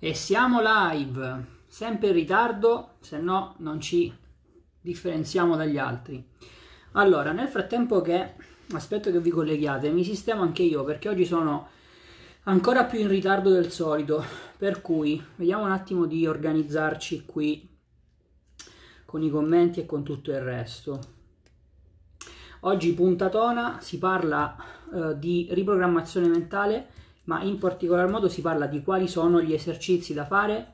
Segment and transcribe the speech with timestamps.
[0.00, 4.16] E siamo live, sempre in ritardo, se no non ci
[4.80, 6.24] differenziamo dagli altri.
[6.92, 8.34] Allora, nel frattempo che
[8.74, 11.68] aspetto che vi colleghiate, mi sistemo anche io perché oggi sono
[12.44, 14.24] ancora più in ritardo del solito,
[14.56, 17.68] per cui vediamo un attimo di organizzarci qui
[19.04, 21.00] con i commenti e con tutto il resto.
[22.60, 24.56] Oggi puntatona si parla
[24.90, 26.86] uh, di riprogrammazione mentale,
[27.28, 30.72] ma in particolar modo si parla di quali sono gli esercizi da fare,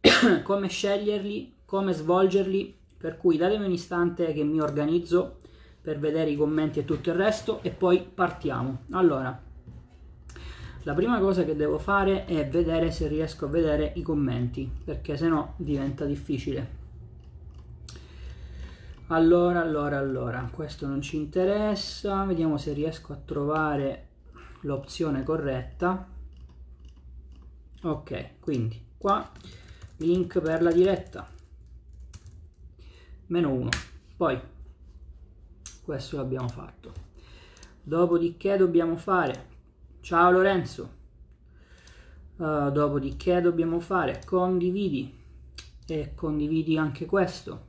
[0.44, 5.38] come sceglierli, come svolgerli, per cui datemi un istante che mi organizzo
[5.80, 8.82] per vedere i commenti e tutto il resto e poi partiamo.
[8.90, 9.40] Allora,
[10.82, 15.16] la prima cosa che devo fare è vedere se riesco a vedere i commenti, perché
[15.16, 16.78] sennò diventa difficile.
[19.06, 24.08] Allora, allora, allora, questo non ci interessa, vediamo se riesco a trovare
[24.60, 26.08] l'opzione corretta.
[27.82, 29.30] Ok, quindi qua
[29.96, 31.28] link per la diretta,
[33.26, 33.68] meno 1,
[34.16, 34.40] poi
[35.82, 36.92] questo l'abbiamo fatto.
[37.82, 39.46] Dopodiché dobbiamo fare,
[40.00, 40.90] ciao Lorenzo,
[42.36, 45.18] uh, dopodiché dobbiamo fare condividi
[45.86, 47.68] e condividi anche questo.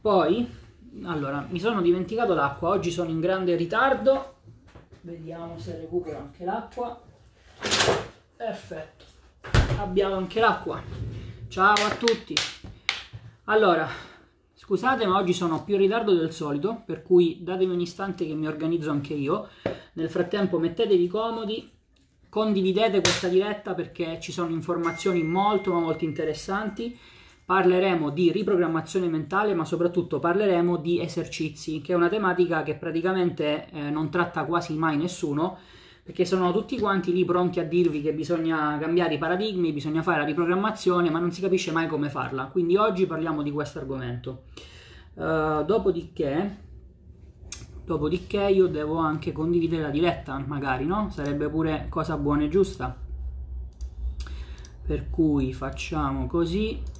[0.00, 0.68] Poi
[1.04, 4.39] allora, mi sono dimenticato l'acqua, oggi sono in grande ritardo,
[5.02, 7.00] vediamo se recupero anche l'acqua,
[8.36, 9.04] perfetto,
[9.78, 10.82] abbiamo anche l'acqua,
[11.48, 12.34] ciao a tutti,
[13.44, 13.88] allora,
[14.54, 18.34] scusate ma oggi sono più in ritardo del solito, per cui datemi un istante che
[18.34, 19.48] mi organizzo anche io,
[19.94, 21.70] nel frattempo mettetevi comodi,
[22.28, 26.96] condividete questa diretta perché ci sono informazioni molto molto interessanti,
[27.50, 33.68] parleremo di riprogrammazione mentale, ma soprattutto parleremo di esercizi, che è una tematica che praticamente
[33.72, 35.58] eh, non tratta quasi mai nessuno,
[36.04, 40.20] perché sono tutti quanti lì pronti a dirvi che bisogna cambiare i paradigmi, bisogna fare
[40.20, 42.44] la riprogrammazione, ma non si capisce mai come farla.
[42.44, 44.44] Quindi oggi parliamo di questo argomento.
[45.14, 46.56] Uh, dopodiché,
[47.84, 51.10] dopodiché io devo anche condividere la diretta, magari, no?
[51.10, 52.96] Sarebbe pure cosa buona e giusta.
[54.86, 56.98] Per cui facciamo così.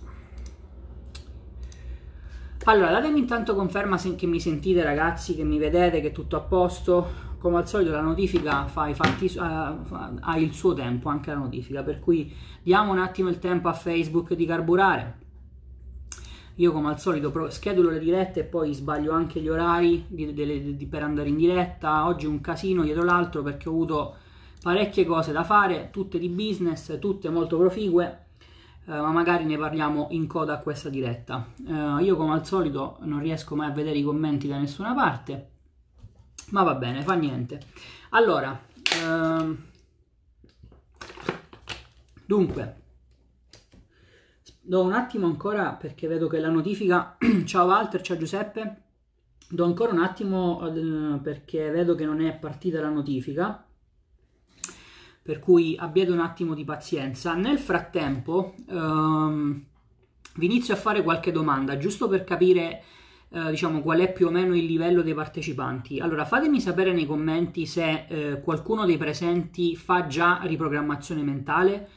[2.65, 6.41] Allora, datemi intanto conferma che mi sentite ragazzi, che mi vedete, che è tutto a
[6.41, 7.29] posto.
[7.39, 9.41] Come al solito la notifica fa fatti, uh,
[10.21, 12.31] ha il suo tempo, anche la notifica, per cui
[12.63, 15.19] diamo un attimo il tempo a Facebook di carburare.
[16.57, 20.77] Io come al solito schedulo le dirette e poi sbaglio anche gli orari di, di,
[20.77, 22.07] di, per andare in diretta.
[22.07, 24.17] Oggi un casino dietro l'altro perché ho avuto
[24.63, 28.27] parecchie cose da fare, tutte di business, tutte molto profigue
[28.87, 31.53] eh, ma magari ne parliamo in coda a questa diretta.
[31.67, 35.51] Eh, io come al solito non riesco mai a vedere i commenti da nessuna parte,
[36.51, 37.61] ma va bene, fa niente.
[38.11, 38.59] Allora,
[38.97, 39.59] ehm,
[42.27, 42.81] dunque,
[44.61, 47.17] do un attimo ancora perché vedo che la notifica...
[47.45, 48.83] ciao Walter, ciao Giuseppe.
[49.49, 53.65] Do ancora un attimo eh, perché vedo che non è partita la notifica
[55.23, 57.35] per cui abbiate un attimo di pazienza.
[57.35, 59.65] Nel frattempo ehm,
[60.35, 62.83] vi inizio a fare qualche domanda, giusto per capire
[63.31, 66.01] eh, diciamo, qual è più o meno il livello dei partecipanti.
[66.01, 71.89] Allora fatemi sapere nei commenti se eh, qualcuno dei presenti fa già riprogrammazione mentale,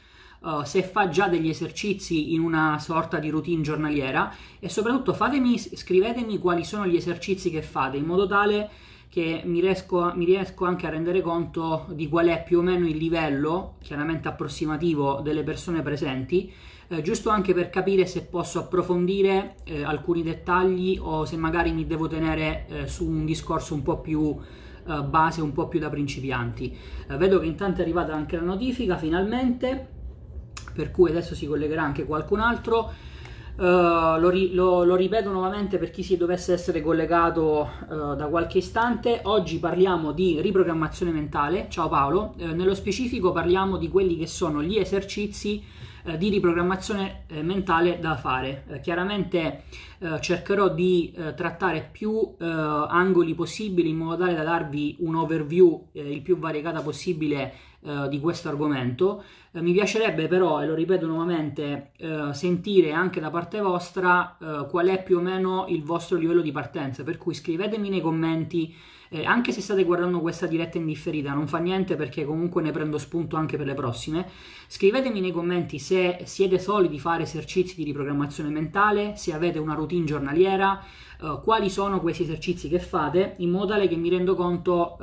[0.44, 5.58] Uh, se fa già degli esercizi in una sorta di routine giornaliera e soprattutto fatemi,
[5.58, 8.68] scrivetemi quali sono gli esercizi che fate in modo tale
[9.14, 12.84] che mi riesco, mi riesco, anche a rendere conto di qual è più o meno
[12.84, 16.52] il livello, chiaramente approssimativo, delle persone presenti,
[16.88, 21.86] eh, giusto anche per capire se posso approfondire eh, alcuni dettagli o se magari mi
[21.86, 25.90] devo tenere eh, su un discorso un po' più eh, base, un po' più da
[25.90, 26.76] principianti.
[27.08, 29.90] Eh, vedo che intanto è arrivata anche la notifica finalmente,
[30.74, 32.92] per cui adesso si collegherà anche qualcun altro.
[33.56, 38.26] Uh, lo, ri- lo, lo, ripeto nuovamente per chi si dovesse essere collegato uh, da
[38.26, 39.20] qualche istante.
[39.22, 41.68] Oggi parliamo di riprogrammazione mentale.
[41.68, 42.34] Ciao Paolo.
[42.36, 48.80] Uh, nello specifico parliamo di quelli che sono gli esercizi di riprogrammazione mentale da fare.
[48.82, 49.62] chiaramente
[50.20, 56.36] cercherò di trattare più angoli possibili in modo tale da darvi un overview il più
[56.38, 57.54] variegata possibile
[58.10, 59.24] di questo argomento.
[59.56, 64.66] Eh, mi piacerebbe però, e lo ripeto nuovamente, eh, sentire anche da parte vostra eh,
[64.68, 68.74] qual è più o meno il vostro livello di partenza, per cui scrivetemi nei commenti,
[69.10, 72.98] eh, anche se state guardando questa diretta indifferita, non fa niente perché comunque ne prendo
[72.98, 74.28] spunto anche per le prossime,
[74.66, 80.04] scrivetemi nei commenti se siete soliti fare esercizi di riprogrammazione mentale, se avete una routine
[80.04, 80.82] giornaliera,
[81.16, 84.96] Uh, quali sono questi esercizi che fate in modo tale che mi rendo conto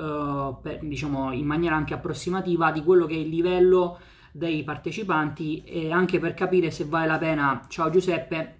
[0.61, 3.97] per, diciamo in maniera anche approssimativa di quello che è il livello
[4.31, 8.55] dei partecipanti e anche per capire se vale la pena, ciao Giuseppe,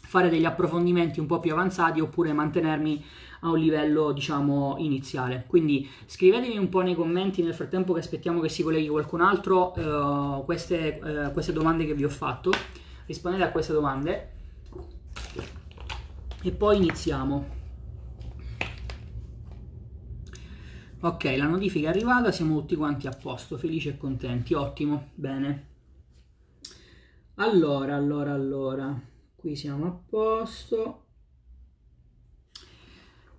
[0.00, 3.04] fare degli approfondimenti un po' più avanzati oppure mantenermi
[3.40, 5.44] a un livello diciamo iniziale.
[5.46, 9.74] Quindi scrivetemi un po' nei commenti nel frattempo che aspettiamo che si colleghi qualcun altro
[9.74, 12.52] eh, queste, eh, queste domande che vi ho fatto.
[13.06, 14.30] Rispondete a queste domande.
[16.42, 17.62] E poi iniziamo
[21.04, 25.66] ok la notifica è arrivata siamo tutti quanti a posto felici e contenti ottimo bene
[27.34, 28.98] allora allora allora
[29.36, 30.98] qui siamo a posto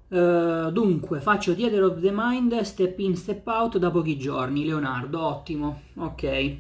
[0.08, 4.64] Uh, dunque, faccio Theater of the Mind, Step In, Step Out da pochi giorni.
[4.64, 5.82] Leonardo, ottimo.
[5.96, 6.58] Ok.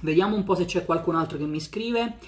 [0.00, 2.18] Vediamo un po' se c'è qualcun altro che mi scrive.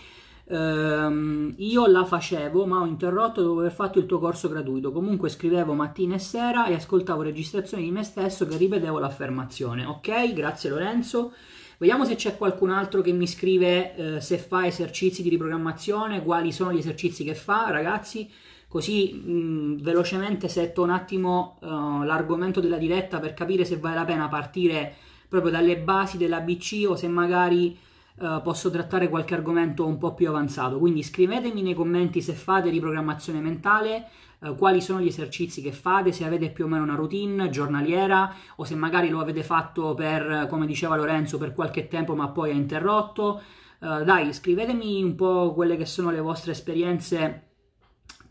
[0.45, 4.93] Uh, io la facevo, ma ho interrotto dopo aver fatto il tuo corso gratuito.
[4.93, 9.85] Comunque scrivevo mattina e sera e ascoltavo registrazioni di me stesso che ripetevo l'affermazione.
[9.85, 11.33] Ok, grazie Lorenzo.
[11.79, 16.53] Vediamo se c'è qualcun altro che mi scrive uh, se fa esercizi di riprogrammazione, quali
[16.53, 18.31] sono gli esercizi che fa, ragazzi
[18.73, 24.07] così mh, velocemente setto un attimo uh, l'argomento della diretta per capire se vale la
[24.07, 24.95] pena partire
[25.29, 27.77] proprio dalle basi dell'ABC o se magari
[28.17, 30.79] uh, posso trattare qualche argomento un po' più avanzato.
[30.79, 34.09] Quindi scrivetemi nei commenti se fate riprogrammazione mentale,
[34.41, 38.35] uh, quali sono gli esercizi che fate, se avete più o meno una routine giornaliera
[38.57, 42.51] o se magari lo avete fatto per, come diceva Lorenzo, per qualche tempo ma poi
[42.51, 43.43] ha interrotto.
[43.79, 47.51] dai, scrivetemi un po' quelle che sono le vostre esperienze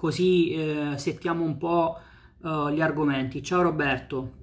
[0.02, 2.00] così eh, settiamo un po'
[2.40, 3.44] uh, gli argomenti.
[3.44, 4.41] Ciao Roberto.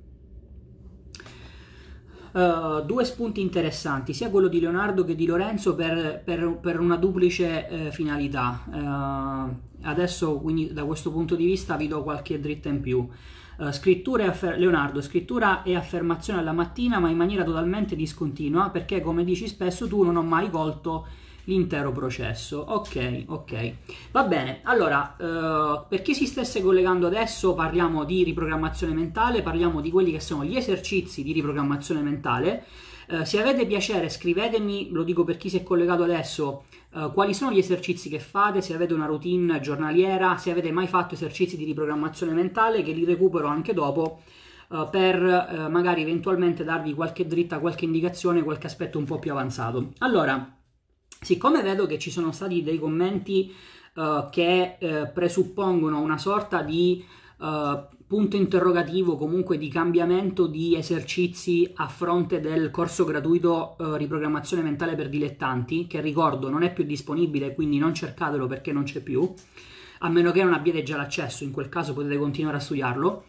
[2.38, 6.94] Uh, due spunti interessanti, sia quello di Leonardo che di Lorenzo, per, per, per una
[6.94, 8.62] duplice uh, finalità.
[8.70, 13.08] Uh, adesso, quindi, da questo punto di vista, vi do qualche dritta in più.
[13.72, 19.00] scrittura e affer- Leonardo, scrittura e affermazione alla mattina, ma in maniera totalmente discontinua, perché,
[19.00, 21.06] come dici spesso, tu non ho mai colto
[21.48, 22.58] l'intero processo.
[22.58, 23.72] Ok, ok.
[24.12, 29.80] Va bene, allora, eh, per chi si stesse collegando adesso parliamo di riprogrammazione mentale, parliamo
[29.80, 32.64] di quelli che sono gli esercizi di riprogrammazione mentale.
[33.10, 36.64] Eh, se avete piacere scrivetemi, lo dico per chi si è collegato adesso,
[36.94, 40.86] eh, quali sono gli esercizi che fate, se avete una routine giornaliera, se avete mai
[40.86, 44.20] fatto esercizi di riprogrammazione mentale, che li recupero anche dopo
[44.68, 49.30] uh, per uh, magari eventualmente darvi qualche dritta, qualche indicazione, qualche aspetto un po' più
[49.30, 49.92] avanzato.
[49.98, 50.57] Allora,
[51.20, 53.52] Siccome vedo che ci sono stati dei commenti
[53.94, 57.04] uh, che uh, presuppongono una sorta di
[57.38, 57.46] uh,
[58.06, 65.10] punto interrogativo, comunque di cambiamento di esercizi a fronte del corso gratuito riprogrammazione mentale per
[65.10, 69.30] dilettanti, che ricordo non è più disponibile, quindi non cercatelo perché non c'è più,
[69.98, 73.24] a meno che non abbiate già l'accesso, in quel caso potete continuare a studiarlo.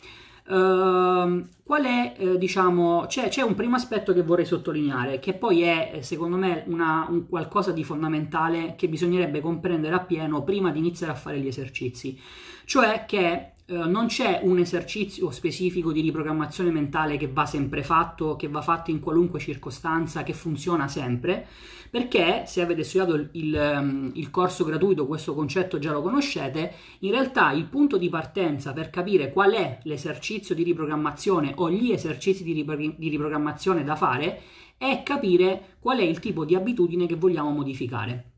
[0.49, 5.61] Uh, qual è, eh, diciamo, c'è, c'è, un primo aspetto che vorrei sottolineare, che poi
[5.61, 10.79] è, eh, secondo me, una, un qualcosa di fondamentale che bisognerebbe comprendere appieno prima di
[10.79, 12.19] iniziare a fare gli esercizi,
[12.65, 18.35] cioè che eh, non c'è un esercizio specifico di riprogrammazione mentale che va sempre fatto,
[18.35, 21.45] che va fatto in qualunque circostanza, che funziona sempre,
[21.91, 26.73] perché se avete studiato il, il, ehm, il, corso gratuito questo concetto già lo conoscete,
[26.99, 31.91] in realtà il punto di partenza per capire qual è l'esercizio di riprogrammazione o gli
[31.91, 34.41] esercizi di, ripro- di riprogrammazione da fare
[34.77, 38.28] è capire qual è il tipo di abitudine che vogliamo modificare.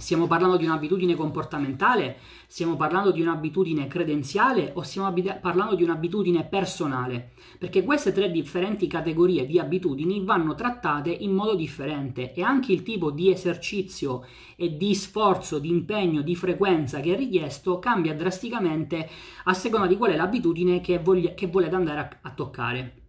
[0.00, 5.82] Stiamo parlando di un'abitudine comportamentale, stiamo parlando di un'abitudine credenziale o stiamo abit- parlando di
[5.82, 7.32] un'abitudine personale?
[7.58, 12.84] Perché queste tre differenti categorie di abitudini vanno trattate in modo differente e anche il
[12.84, 14.24] tipo di esercizio
[14.54, 19.10] e di sforzo, di impegno, di frequenza che è richiesto cambia drasticamente
[19.44, 23.02] a seconda di qual è l'abitudine che, voglia- che volete andare a-, a toccare.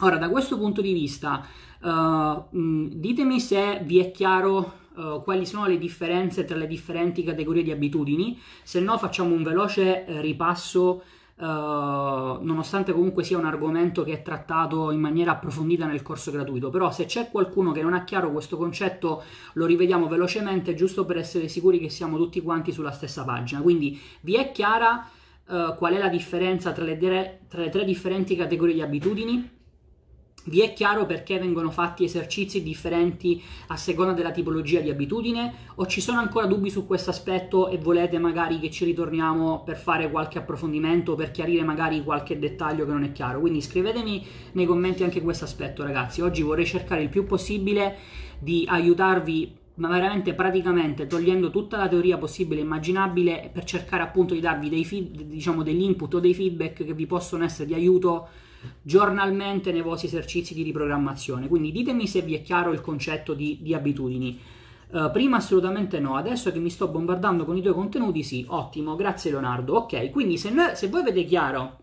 [0.00, 1.46] Ora, da questo punto di vista,
[1.80, 7.22] uh, mh, ditemi se vi è chiaro uh, quali sono le differenze tra le differenti
[7.22, 11.02] categorie di abitudini, se no facciamo un veloce uh, ripasso,
[11.36, 16.70] uh, nonostante comunque sia un argomento che è trattato in maniera approfondita nel corso gratuito,
[16.70, 19.22] però se c'è qualcuno che non ha chiaro questo concetto
[19.54, 23.60] lo rivediamo velocemente giusto per essere sicuri che siamo tutti quanti sulla stessa pagina.
[23.60, 25.08] Quindi vi è chiara
[25.50, 26.96] qual è la differenza tra le,
[27.48, 29.58] tra le tre differenti categorie di abitudini?
[30.44, 35.86] Vi è chiaro perché vengono fatti esercizi differenti a seconda della tipologia di abitudine o
[35.86, 40.10] ci sono ancora dubbi su questo aspetto e volete magari che ci ritorniamo per fare
[40.10, 43.40] qualche approfondimento, per chiarire magari qualche dettaglio che non è chiaro?
[43.40, 46.22] Quindi scrivetemi nei commenti anche questo aspetto ragazzi.
[46.22, 47.98] Oggi vorrei cercare il più possibile
[48.38, 54.34] di aiutarvi ma veramente praticamente togliendo tutta la teoria possibile e immaginabile per cercare appunto
[54.34, 57.74] di darvi dei feed, diciamo degli input o dei feedback che vi possono essere di
[57.74, 58.28] aiuto
[58.82, 61.48] giornalmente nei vostri esercizi di riprogrammazione.
[61.48, 64.38] Quindi ditemi se vi è chiaro il concetto di, di abitudini.
[64.90, 68.96] Uh, prima assolutamente no, adesso che mi sto bombardando con i tuoi contenuti, sì, ottimo,
[68.96, 69.74] grazie Leonardo.
[69.74, 71.78] Ok, quindi se, noi, se voi avete chiaro,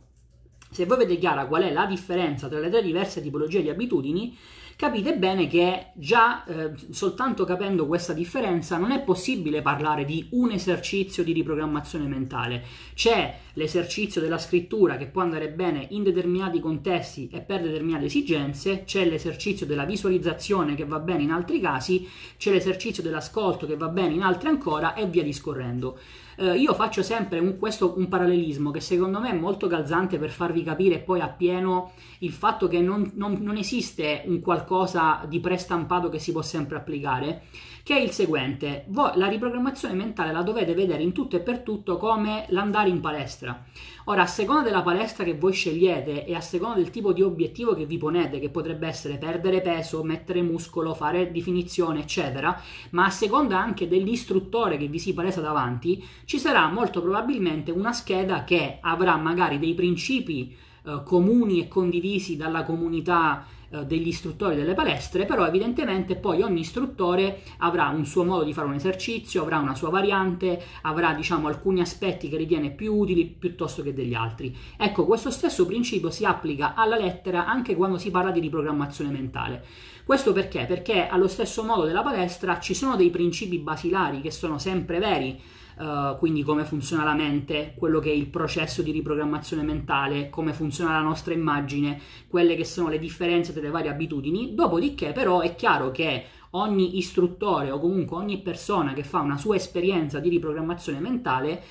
[0.70, 4.36] se voi avete chiara qual è la differenza tra le tre diverse tipologie di abitudini,
[4.78, 10.52] capite bene che già eh, soltanto capendo questa differenza non è possibile parlare di un
[10.52, 12.64] esercizio di riprogrammazione mentale.
[12.94, 18.84] C'è l'esercizio della scrittura che può andare bene in determinati contesti e per determinate esigenze,
[18.86, 22.08] c'è l'esercizio della visualizzazione che va bene in altri casi,
[22.38, 25.98] c'è l'esercizio dell'ascolto che va bene in altri ancora e via discorrendo.
[26.40, 30.30] Eh, io faccio sempre un, questo, un parallelismo che secondo me è molto calzante per
[30.30, 36.10] farvi capire poi appieno il fatto che non, non, non esiste un qualcosa di prestampato
[36.10, 37.46] che si può sempre applicare,
[37.88, 38.84] che è il seguente.
[38.88, 43.00] Voi la riprogrammazione mentale la dovete vedere in tutto e per tutto come l'andare in
[43.00, 43.64] palestra.
[44.08, 47.74] Ora, a seconda della palestra che voi scegliete e a seconda del tipo di obiettivo
[47.76, 53.10] che vi ponete, che potrebbe essere perdere peso, mettere muscolo, fare definizione, eccetera, ma a
[53.10, 58.80] seconda anche dell'istruttore che vi si palesa davanti, ci sarà molto probabilmente una scheda che
[58.82, 60.54] avrà magari dei principi
[60.84, 66.62] eh, comuni e condivisi dalla comunità eh, degli istruttori delle palestre, però evidentemente poi ogni
[66.62, 71.48] istruttore avrà un suo modo di fare un esercizio, avrà una sua variante, avrà diciamo
[71.48, 74.56] alcuni aspetti che ritiene più utili piuttosto che degli altri.
[74.78, 79.64] Ecco, questo stesso principio si applica alla lettera anche quando si parla di riprogrammazione mentale.
[80.06, 80.64] Questo perché?
[80.66, 85.38] Perché allo stesso modo della palestra ci sono dei principi basilari che sono sempre veri,
[85.78, 90.52] Uh, quindi come funziona la mente, quello che è il processo di riprogrammazione mentale, come
[90.52, 94.56] funziona la nostra immagine, quelle che sono le differenze tra le varie abitudini.
[94.56, 99.56] Dopodiché, però, è chiaro che ogni istruttore o comunque ogni persona che fa una sua
[99.56, 101.64] esperienza di riprogrammazione mentale.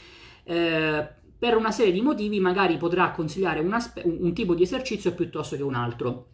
[0.44, 1.08] Eh,
[1.38, 5.56] per una serie di motivi magari potrà consigliare un, aspe- un tipo di esercizio piuttosto
[5.56, 6.28] che un altro.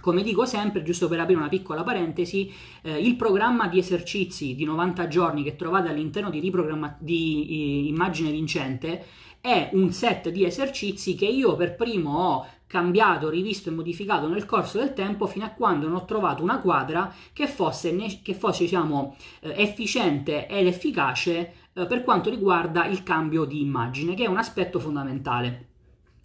[0.00, 4.64] Come dico sempre, giusto per aprire una piccola parentesi, eh, il programma di esercizi di
[4.64, 6.40] 90 giorni che trovate all'interno di,
[6.98, 9.04] di immagine vincente
[9.40, 14.44] è un set di esercizi che io per primo ho cambiato, rivisto e modificato nel
[14.44, 18.64] corso del tempo fino a quando non ho trovato una quadra che fosse, che fosse
[18.64, 24.28] diciamo, eh, efficiente ed efficace eh, per quanto riguarda il cambio di immagine, che è
[24.28, 25.68] un aspetto fondamentale.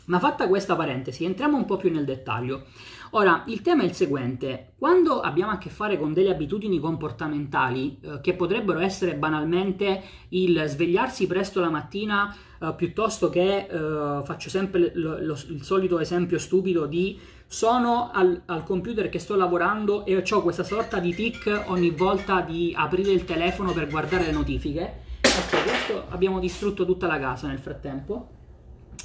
[0.06, 2.66] Ma fatta questa parentesi, entriamo un po' più nel dettaglio.
[3.14, 8.00] Ora, il tema è il seguente, quando abbiamo a che fare con delle abitudini comportamentali
[8.00, 14.50] eh, che potrebbero essere banalmente il svegliarsi presto la mattina eh, piuttosto che, eh, faccio
[14.50, 20.06] sempre lo, lo, il solito esempio stupido di sono al, al, computer che sto lavorando
[20.06, 24.32] e ho questa sorta di tic ogni volta di aprire il telefono per guardare le
[24.32, 25.02] notifiche.
[25.20, 28.40] Ecco, questo abbiamo distrutto tutta la casa nel frattempo.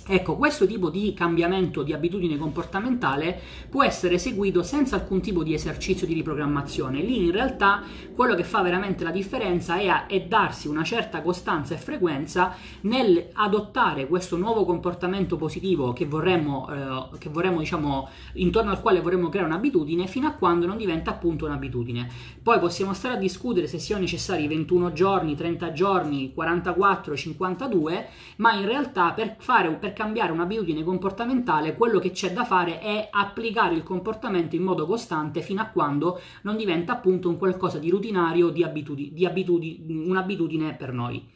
[0.08, 5.52] Ecco, questo tipo di cambiamento di abitudine comportamentale può essere eseguito senza alcun tipo di
[5.52, 7.00] esercizio di riprogrammazione.
[7.00, 7.82] Lì in realtà
[8.14, 12.54] quello che fa veramente la differenza è, a, è darsi una certa costanza e frequenza
[12.82, 16.68] nel adottare questo nuovo comportamento positivo che vorremmo,
[17.12, 21.10] eh, che vorremmo diciamo, intorno al quale vorremmo creare un'abitudine fino a quando non diventa
[21.10, 22.08] appunto un'abitudine.
[22.40, 28.54] Poi possiamo stare a discutere se siano necessari 21 giorni, 30 giorni, 44, 52, ma
[28.54, 33.74] in realtà per fare per cambiare un'abitudine comportamentale, quello che c'è da fare è applicare
[33.74, 38.50] il comportamento in modo costante fino a quando non diventa appunto un qualcosa di rutinario,
[38.50, 41.26] di, abitudi, di abitudi, un'abitudine per noi.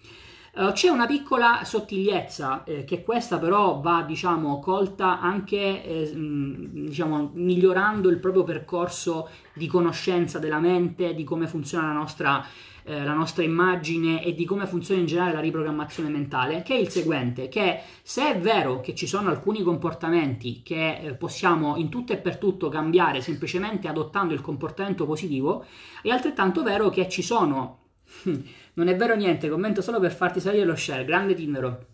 [0.52, 7.30] Uh, c'è una piccola sottigliezza eh, che questa però va diciamo colta anche eh, diciamo,
[7.34, 12.44] migliorando il proprio percorso di conoscenza della mente, di come funziona la nostra
[12.84, 16.78] eh, la nostra immagine e di come funziona in generale la riprogrammazione mentale, che è
[16.78, 21.88] il seguente, che se è vero che ci sono alcuni comportamenti che eh, possiamo in
[21.88, 25.64] tutto e per tutto cambiare semplicemente adottando il comportamento positivo,
[26.02, 27.78] è altrettanto vero che ci sono,
[28.74, 31.86] non è vero niente, commento solo per farti salire lo share, grande Timbero,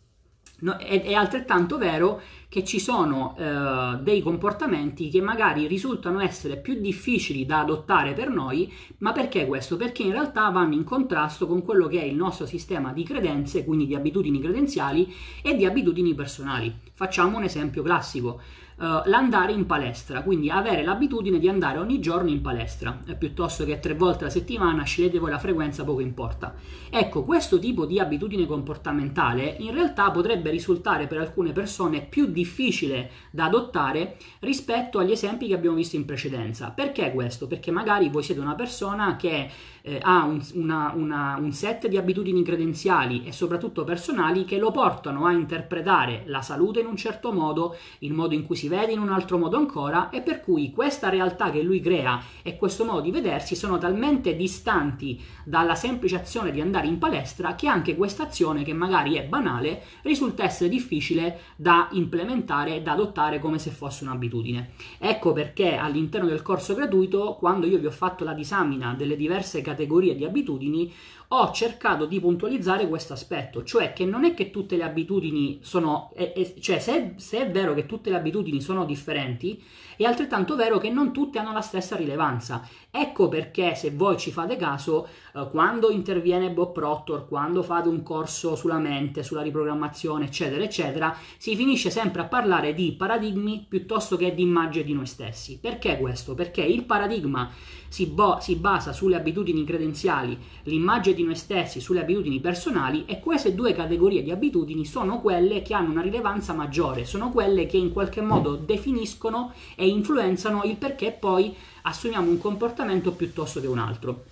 [0.59, 6.56] No, è, è, altrettanto vero che ci sono eh, dei comportamenti che magari risultano essere
[6.56, 9.76] più difficili da adottare per noi, ma perché questo?
[9.76, 13.64] Perché in realtà vanno in contrasto con quello che è il nostro sistema di credenze,
[13.64, 15.12] quindi di abitudini credenziali
[15.42, 16.72] e di abitudini personali.
[16.94, 18.40] Facciamo un esempio classico
[18.76, 23.64] uh, l'andare in palestra, quindi avere l'abitudine di andare ogni giorno in palestra, eh, piuttosto
[23.64, 26.54] che tre volte alla settimana, scegliete voi la frequenza, poco importa.
[26.90, 33.11] Ecco, questo tipo di abitudine comportamentale in realtà potrebbe risultare per alcune persone più difficile
[33.31, 36.71] da adottare rispetto agli esempi che abbiamo visto in precedenza.
[36.71, 37.47] Perché questo?
[37.47, 39.50] Perché magari voi siete una persona che
[39.87, 44.73] eh, ha un, una, una, un set di abitudini credenziali e soprattutto personali che lo
[44.73, 48.93] portano a interpretare la salute in un certo modo, il modo in cui si vede
[48.93, 52.85] in un altro modo ancora e per cui questa realtà che lui crea e questo
[52.85, 57.95] modo di vedersi sono talmente distanti dalla semplice azione di andare in palestra che anche
[57.95, 63.71] questa azione, che magari è banale, risulta essere difficile da implementare da adottare come se
[63.71, 64.71] fosse un'abitudine.
[64.99, 69.61] Ecco perché all'interno del corso gratuito, quando io vi ho fatto la disamina delle diverse
[69.61, 70.92] categorie di abitudini,
[71.28, 76.12] ho cercato di puntualizzare questo aspetto, cioè che non è che tutte le abitudini sono,
[76.14, 79.61] è, è, cioè se, se, è vero che tutte le abitudini sono differenti,
[79.97, 82.66] è altrettanto vero che non tutte hanno la stessa rilevanza.
[82.90, 88.04] Ecco perché se voi ci fate caso, eh, quando interviene Bob Proctor, quando fate un
[88.04, 94.16] corso sulla mente, sulla riprogrammazione, eccetera, eccetera, si finisce sempre a parlare di paradigmi piuttosto
[94.16, 95.59] che di immagine di noi stessi.
[95.59, 96.35] Perché questo?
[96.35, 97.50] Perché il paradigma
[97.88, 103.21] si, bo- si basa sulle abitudini credenziali, l'immagine di noi stessi sulle abitudini personali e
[103.21, 107.76] queste due categorie di abitudini sono quelle che hanno una rilevanza maggiore, sono quelle che
[107.76, 113.78] in qualche modo definiscono e influenzano il perché poi assumiamo un comportamento piuttosto che un
[113.78, 114.25] altro.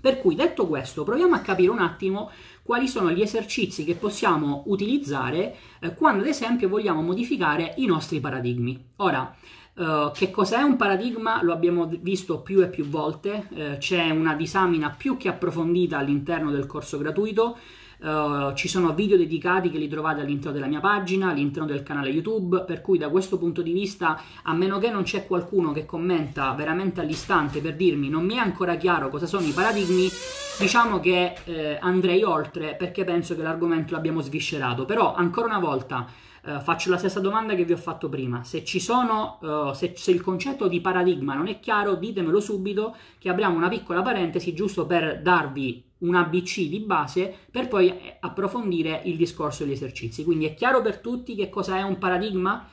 [0.00, 2.30] Per cui detto questo, proviamo a capire un attimo
[2.62, 8.18] quali sono gli esercizi che possiamo utilizzare eh, quando ad esempio vogliamo modificare i nostri
[8.18, 8.82] paradigmi.
[8.96, 9.34] Ora,
[9.72, 11.42] Uh, che cos'è un paradigma?
[11.42, 16.50] Lo abbiamo visto più e più volte, uh, c'è una disamina più che approfondita all'interno
[16.50, 17.56] del corso gratuito,
[18.00, 22.10] uh, ci sono video dedicati che li trovate all'interno della mia pagina, all'interno del canale
[22.10, 25.86] YouTube, per cui da questo punto di vista, a meno che non c'è qualcuno che
[25.86, 30.10] commenta veramente all'istante per dirmi non mi è ancora chiaro cosa sono i paradigmi,
[30.58, 36.06] diciamo che eh, andrei oltre perché penso che l'argomento l'abbiamo sviscerato, però ancora una volta
[36.42, 38.44] Uh, faccio la stessa domanda che vi ho fatto prima.
[38.44, 43.28] Se sono, uh, se, se, il concetto di paradigma non è chiaro, ditemelo subito, che
[43.28, 49.02] apriamo una piccola parentesi giusto per darvi un ABC di base per poi eh, approfondire
[49.04, 50.24] il discorso degli esercizi.
[50.24, 52.68] Quindi è chiaro per tutti che cosa è un paradigma?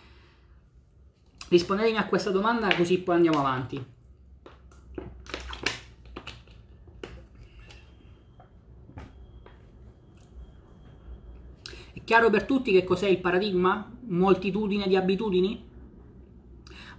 [1.49, 3.95] Rispondetemi a questa domanda così poi andiamo avanti.
[12.07, 13.91] Chiaro per tutti che cos'è il paradigma?
[14.05, 15.61] Moltitudine di abitudini?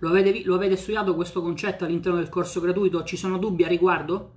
[0.01, 3.03] Lo avete, lo avete studiato questo concetto all'interno del corso gratuito?
[3.05, 4.33] Ci sono dubbi a riguardo?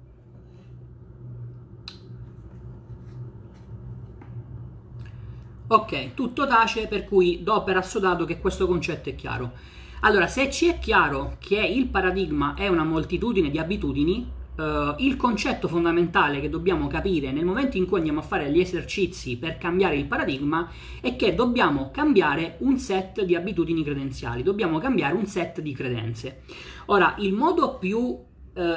[5.68, 9.52] Ok, tutto tace, per cui do per assodato che questo concetto è chiaro.
[10.00, 15.16] Allora, se ci è chiaro che il paradigma è una moltitudine di abitudini, Uh, il
[15.16, 19.58] concetto fondamentale che dobbiamo capire nel momento in cui andiamo a fare gli esercizi per
[19.58, 20.70] cambiare il paradigma
[21.02, 26.44] è che dobbiamo cambiare un set di abitudini credenziali, dobbiamo cambiare un set di credenze.
[26.88, 28.24] Ora, il modo più uh,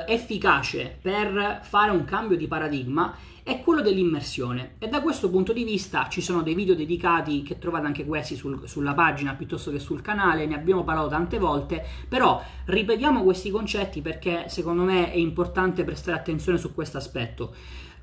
[0.06, 5.64] efficace per fare un cambio di paradigma è quello dell'immersione e da questo punto di
[5.64, 9.78] vista ci sono dei video dedicati che trovate anche questi sul, sulla pagina piuttosto che
[9.78, 15.16] sul canale, ne abbiamo parlato tante volte, però ripetiamo questi concetti perché secondo me è
[15.16, 17.54] importante prestare attenzione su questo aspetto.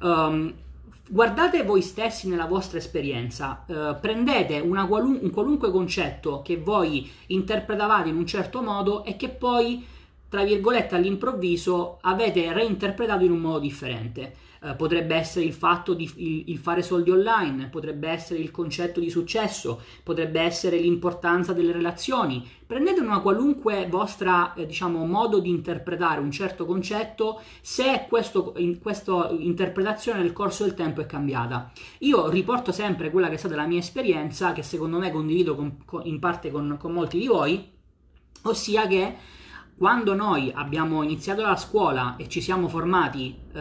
[0.01, 0.53] Um,
[1.09, 8.09] guardate voi stessi nella vostra esperienza, uh, prendete qualun- un qualunque concetto che voi interpretavate
[8.09, 9.83] in un certo modo e che poi,
[10.29, 14.49] tra virgolette, all'improvviso avete reinterpretato in un modo differente.
[14.63, 18.99] Eh, potrebbe essere il fatto di il, il fare soldi online, potrebbe essere il concetto
[18.99, 22.47] di successo, potrebbe essere l'importanza delle relazioni.
[22.67, 28.79] Prendete una qualunque vostra, eh, diciamo, modo di interpretare un certo concetto, se questo, in,
[28.79, 31.71] questa interpretazione nel corso del tempo è cambiata.
[32.01, 35.77] Io riporto sempre quella che è stata la mia esperienza, che secondo me condivido con,
[35.85, 37.67] con, in parte con, con molti di voi,
[38.43, 39.15] ossia che
[39.81, 43.59] quando noi abbiamo iniziato la scuola e ci siamo formati eh,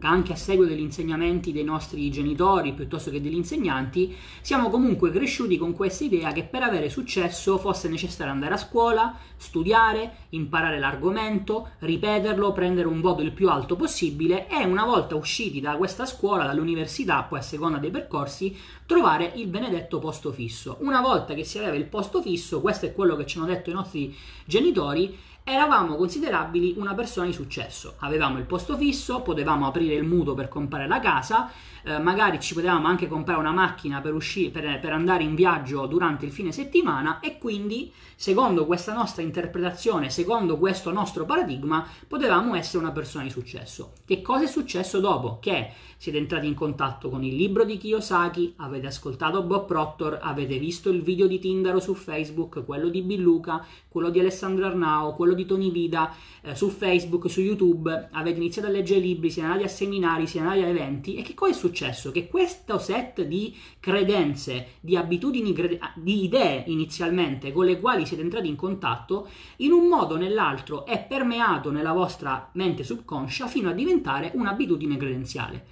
[0.00, 5.58] anche a seguito degli insegnamenti dei nostri genitori piuttosto che degli insegnanti, siamo comunque cresciuti
[5.58, 11.72] con questa idea che per avere successo fosse necessario andare a scuola, studiare, imparare l'argomento,
[11.80, 16.46] ripeterlo, prendere un voto il più alto possibile e una volta usciti da questa scuola,
[16.46, 20.78] dall'università, poi a seconda dei percorsi, trovare il benedetto posto fisso.
[20.80, 23.68] Una volta che si aveva il posto fisso, questo è quello che ci hanno detto
[23.68, 27.96] i nostri genitori, eravamo considerabili una persona di successo.
[27.98, 31.50] Avevamo il posto fisso, potevamo aprire il mutuo per comprare la casa,
[31.82, 35.86] eh, magari ci potevamo anche comprare una macchina per, uscire, per, per andare in viaggio
[35.86, 42.54] durante il fine settimana e quindi, secondo questa nostra interpretazione, secondo questo nostro paradigma, potevamo
[42.54, 43.92] essere una persona di successo.
[44.04, 45.38] Che cosa è successo dopo?
[45.40, 50.58] Che siete entrati in contatto con il libro di Kiyosaki, avete ascoltato Bob Proctor, avete
[50.58, 55.34] visto il video di Tindaro su Facebook, quello di Billuca, quello di Alessandro Arnao, quello
[55.34, 59.48] di di Tony Vida eh, su Facebook, su YouTube, avete iniziato a leggere libri, siete
[59.48, 62.10] andati a seminari, siete andati a eventi e che cosa è successo?
[62.10, 65.54] Che questo set di credenze, di abitudini,
[65.96, 70.84] di idee inizialmente con le quali siete entrati in contatto, in un modo o nell'altro
[70.86, 75.66] è permeato nella vostra mente subconscia fino a diventare un'abitudine credenziale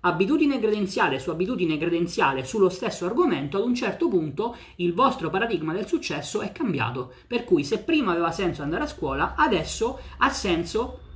[0.00, 5.72] abitudine credenziale su abitudine credenziale sullo stesso argomento, ad un certo punto il vostro paradigma
[5.72, 7.12] del successo è cambiato.
[7.26, 11.08] Per cui se prima aveva senso andare a scuola, adesso ha senso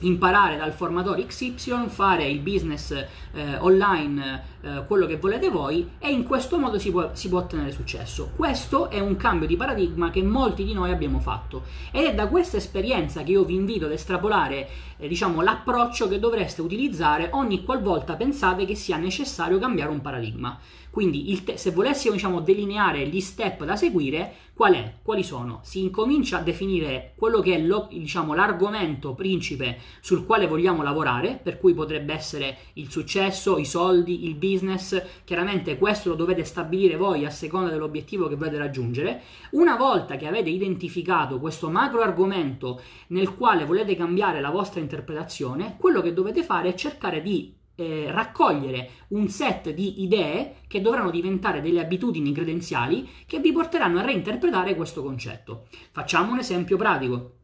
[0.00, 6.10] imparare dal formatore XY, fare il business eh, online, eh, quello che volete voi e
[6.10, 8.32] in questo modo si può, si può, ottenere successo.
[8.36, 12.28] Questo è un cambio di paradigma che molti di noi abbiamo fatto ed è da
[12.28, 17.64] questa esperienza che io vi invito ad estrapolare eh, diciamo, l'approccio che dovreste utilizzare ogni
[17.64, 20.58] qualvolta pensate che sia necessario cambiare un paradigma.
[20.90, 24.94] Quindi te- se volessimo diciamo, delineare gli step da seguire, qual è?
[25.04, 25.60] Quali sono?
[25.62, 31.38] Si incomincia a definire quello che è lo, diciamo, l'argomento principe sul quale vogliamo lavorare,
[31.40, 35.00] per cui potrebbe essere il successo, i soldi, il business.
[35.22, 39.22] Chiaramente questo lo dovete stabilire voi a seconda dell'obiettivo che volete raggiungere.
[39.52, 45.76] Una volta che avete identificato questo macro argomento nel quale volete cambiare la vostra interpretazione,
[45.78, 51.10] quello che dovete fare è cercare di eh, raccogliere un set di idee che dovranno
[51.10, 55.66] diventare delle abitudini credenziali che vi porteranno a reinterpretare questo concetto.
[55.92, 57.34] Facciamo un esempio pratico.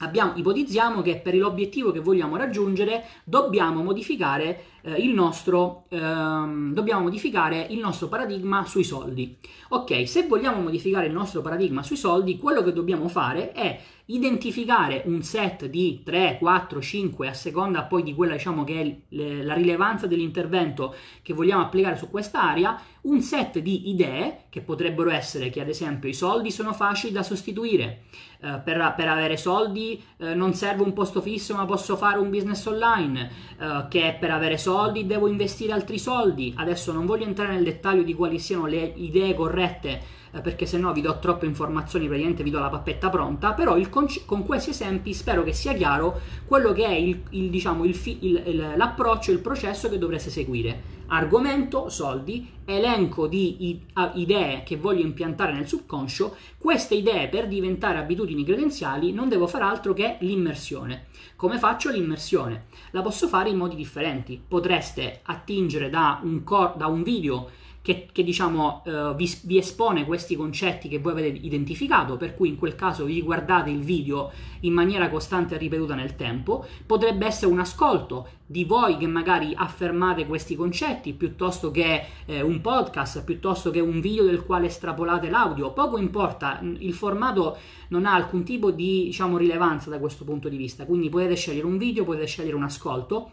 [0.00, 7.02] Abbiamo, ipotizziamo che per l'obiettivo che vogliamo raggiungere dobbiamo modificare, eh, il nostro, ehm, dobbiamo
[7.02, 9.38] modificare il nostro paradigma sui soldi.
[9.70, 15.02] Ok, se vogliamo modificare il nostro paradigma sui soldi, quello che dobbiamo fare è identificare
[15.06, 19.54] un set di 3, 4, 5 a seconda poi di quella diciamo che è la
[19.54, 25.50] rilevanza dell'intervento che vogliamo applicare su questa area, un set di idee che potrebbero essere
[25.50, 28.04] che ad esempio i soldi sono facili da sostituire,
[28.40, 32.30] eh, per, per, avere soldi eh, non serve un posto fisso ma posso fare un
[32.30, 37.54] business online, eh, che per avere soldi devo investire altri soldi, adesso non voglio entrare
[37.54, 41.46] nel dettaglio di quali siano le idee corrette eh, perché se no vi do troppe
[41.46, 45.72] informazioni, praticamente vi do la pappetta pronta, però conce- con questi esempi spero che sia
[45.72, 48.42] chiaro quello che è il, il, diciamo, il fi-
[48.76, 50.94] l'approccio, il processo che dovreste seguire.
[51.08, 53.80] Argomento, soldi, elenco di
[54.14, 59.64] idee che voglio impiantare nel subconscio, queste idee per diventare abitudini credenziali non devo fare
[59.64, 61.06] altro che l'immersione.
[61.36, 62.64] Come faccio l'immersione?
[62.90, 64.42] La posso fare in modi differenti.
[64.46, 67.50] Potreste attingere da un, cor- da un video
[67.86, 72.48] che, che diciamo, uh, vi, vi, espone questi concetti che voi avete identificato, per cui
[72.48, 76.66] in quel caso vi guardate il video in maniera costante e ripetuta nel tempo.
[76.84, 82.60] Potrebbe essere un ascolto di voi che magari affermate questi concetti piuttosto che eh, un
[82.60, 85.70] podcast, piuttosto che un video del quale estrapolate l'audio.
[85.70, 87.56] Poco importa, il formato
[87.90, 91.66] non ha alcun tipo di diciamo, rilevanza da questo punto di vista, quindi potete scegliere
[91.66, 93.30] un video, potete scegliere un ascolto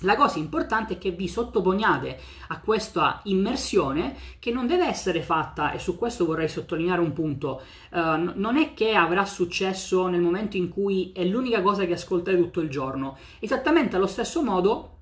[0.00, 5.72] la cosa importante è che vi sottoponiate a questa immersione che non deve essere fatta,
[5.72, 7.98] e su questo vorrei sottolineare un punto, uh,
[8.34, 12.60] non è che avrà successo nel momento in cui è l'unica cosa che ascoltate tutto
[12.60, 13.16] il giorno.
[13.38, 14.98] Esattamente allo stesso modo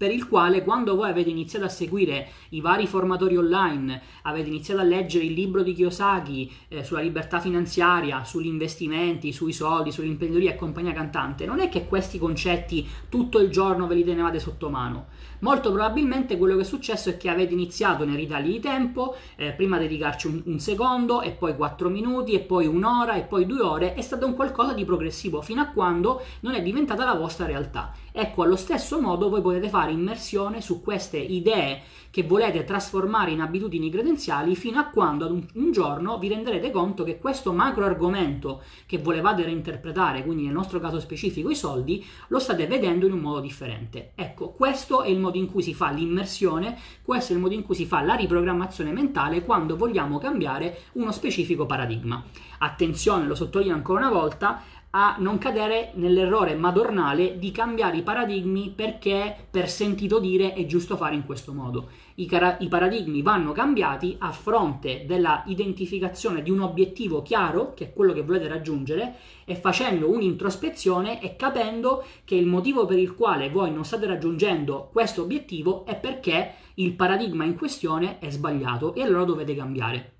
[0.00, 4.80] per il quale quando voi avete iniziato a seguire i vari formatori online, avete iniziato
[4.80, 10.52] a leggere il libro di Kiyosaki eh, sulla libertà finanziaria, sugli investimenti, sui soldi, sull'imprenditoria
[10.52, 14.70] e compagnia cantante, non è che questi concetti tutto il giorno ve li tenevate sotto
[14.70, 15.08] mano.
[15.40, 19.52] Molto probabilmente quello che è successo è che avete iniziato nei ritagli di tempo, eh,
[19.52, 23.62] prima dedicarci un, un, secondo e poi quattro minuti e poi un'ora e poi due
[23.62, 27.46] ore, è stato un qualcosa di progressivo fino a quando non è diventata la vostra
[27.46, 27.92] realtà.
[28.12, 33.40] Ecco, allo stesso modo voi potete fare immersione su queste idee che volete trasformare in
[33.40, 37.84] abitudini credenziali fino a quando ad un, un giorno vi renderete conto che questo macro
[37.84, 43.12] argomento che volevate reinterpretare, quindi nel nostro caso specifico i soldi, lo state vedendo in
[43.12, 44.12] un modo differente.
[44.14, 47.64] Ecco, questo è il modo in cui si fa l'immersione, questo è il modo in
[47.64, 52.22] cui si fa la riprogrammazione mentale quando vogliamo cambiare uno specifico paradigma.
[52.58, 58.72] Attenzione, lo sottolineo ancora una volta, a non cadere nell'errore madornale di cambiare i paradigmi
[58.74, 61.90] perché per sentito dire è giusto fare in questo modo.
[62.16, 67.84] I, cara- i paradigmi vanno cambiati a fronte della identificazione di un obiettivo chiaro, che
[67.84, 73.14] è quello che volete raggiungere, e facendo un'introspezione e capendo che il motivo per il
[73.14, 78.94] quale voi non state raggiungendo questo obiettivo è perché il paradigma in questione è sbagliato
[78.94, 80.19] e allora dovete cambiare.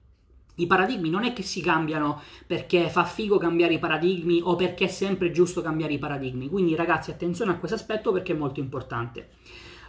[0.62, 4.84] I paradigmi non è che si cambiano perché fa figo cambiare i paradigmi o perché
[4.84, 6.48] è sempre giusto cambiare i paradigmi.
[6.48, 9.28] Quindi ragazzi attenzione a questo aspetto perché è molto importante.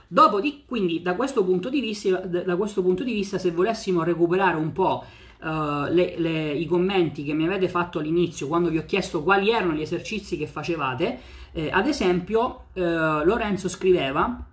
[0.07, 4.03] Dopo di, quindi da questo, punto di vista, da questo punto di vista, se volessimo
[4.03, 5.05] recuperare un po'
[5.41, 9.51] uh, le, le, i commenti che mi avete fatto all'inizio quando vi ho chiesto quali
[9.51, 11.19] erano gli esercizi che facevate.
[11.53, 12.81] Eh, ad esempio, uh,
[13.23, 14.45] Lorenzo scriveva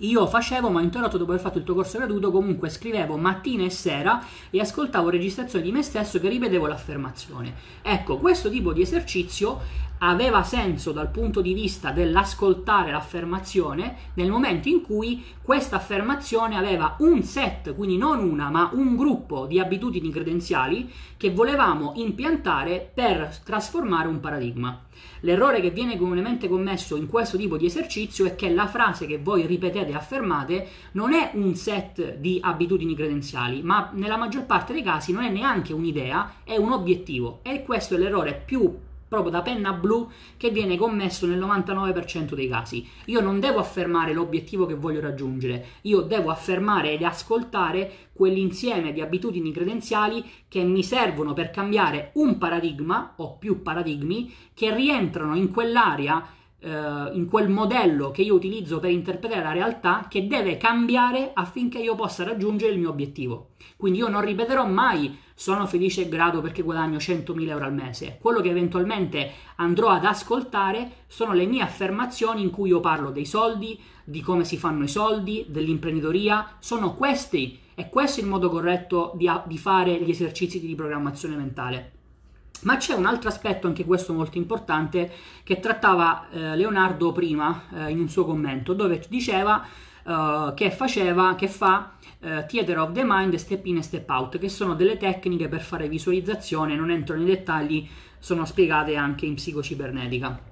[0.00, 3.70] io facevo, ma interrotto dopo aver fatto il tuo corso gratuito, comunque scrivevo mattina e
[3.70, 7.54] sera e ascoltavo registrazioni di me stesso che ripetevo l'affermazione.
[7.82, 14.68] Ecco, questo tipo di esercizio aveva senso dal punto di vista dell'ascoltare l'affermazione nel momento
[14.68, 20.10] in cui questa affermazione aveva un set, quindi non una, ma un gruppo di abitudini
[20.10, 24.84] credenziali che volevamo impiantare per trasformare un paradigma.
[25.20, 29.18] L'errore che viene comunemente commesso in questo tipo di esercizio è che la frase che
[29.18, 34.72] voi ripetete e affermate non è un set di abitudini credenziali, ma nella maggior parte
[34.72, 37.40] dei casi non è neanche un'idea, è un obiettivo.
[37.42, 42.48] E questo è l'errore più proprio da penna blu che viene commesso nel 99% dei
[42.48, 42.88] casi.
[43.06, 49.00] Io non devo affermare l'obiettivo che voglio raggiungere, io devo affermare ed ascoltare quell'insieme di
[49.00, 55.50] abitudini credenziali che mi servono per cambiare un paradigma o più paradigmi che rientrano in
[55.50, 56.24] quell'area
[56.60, 61.78] eh, in quel modello che io utilizzo per interpretare la realtà che deve cambiare affinché
[61.78, 63.50] io possa raggiungere il mio obiettivo.
[63.76, 68.18] Quindi io non ripeterò mai sono felice e grato perché guadagno 100.000 euro al mese.
[68.20, 73.24] Quello che eventualmente andrò ad ascoltare sono le mie affermazioni in cui io parlo dei
[73.24, 76.56] soldi, di come si fanno i soldi, dell'imprenditoria.
[76.58, 81.36] Sono questi e questo è il modo corretto di, di fare gli esercizi di riprogrammazione
[81.36, 81.92] mentale.
[82.62, 85.10] Ma c'è un altro aspetto, anche questo molto importante,
[85.42, 89.64] che trattava eh, Leonardo prima eh, in un suo commento, dove diceva
[90.06, 94.38] eh, che faceva, che fa uh, Theater of the Mind, Step In e Step Out,
[94.38, 99.34] che sono delle tecniche per fare visualizzazione, non entro nei dettagli, sono spiegate anche in
[99.34, 100.49] psicocibernetica.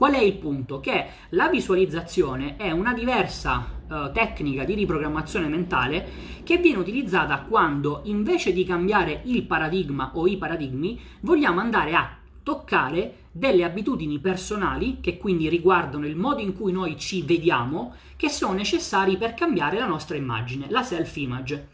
[0.00, 0.80] Qual è il punto?
[0.80, 6.08] Che la visualizzazione è una diversa uh, tecnica di riprogrammazione mentale
[6.42, 12.16] che viene utilizzata quando invece di cambiare il paradigma o i paradigmi vogliamo andare a
[12.42, 18.30] toccare delle abitudini personali che quindi riguardano il modo in cui noi ci vediamo, che
[18.30, 21.68] sono necessari per cambiare la nostra immagine, la self-image.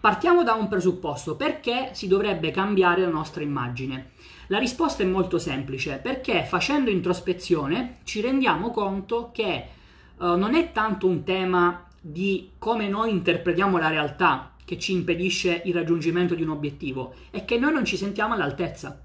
[0.00, 4.10] Partiamo da un presupposto, perché si dovrebbe cambiare la nostra immagine?
[4.50, 9.64] La risposta è molto semplice, perché facendo introspezione ci rendiamo conto che
[10.16, 15.62] uh, non è tanto un tema di come noi interpretiamo la realtà che ci impedisce
[15.66, 19.02] il raggiungimento di un obiettivo, è che noi non ci sentiamo all'altezza.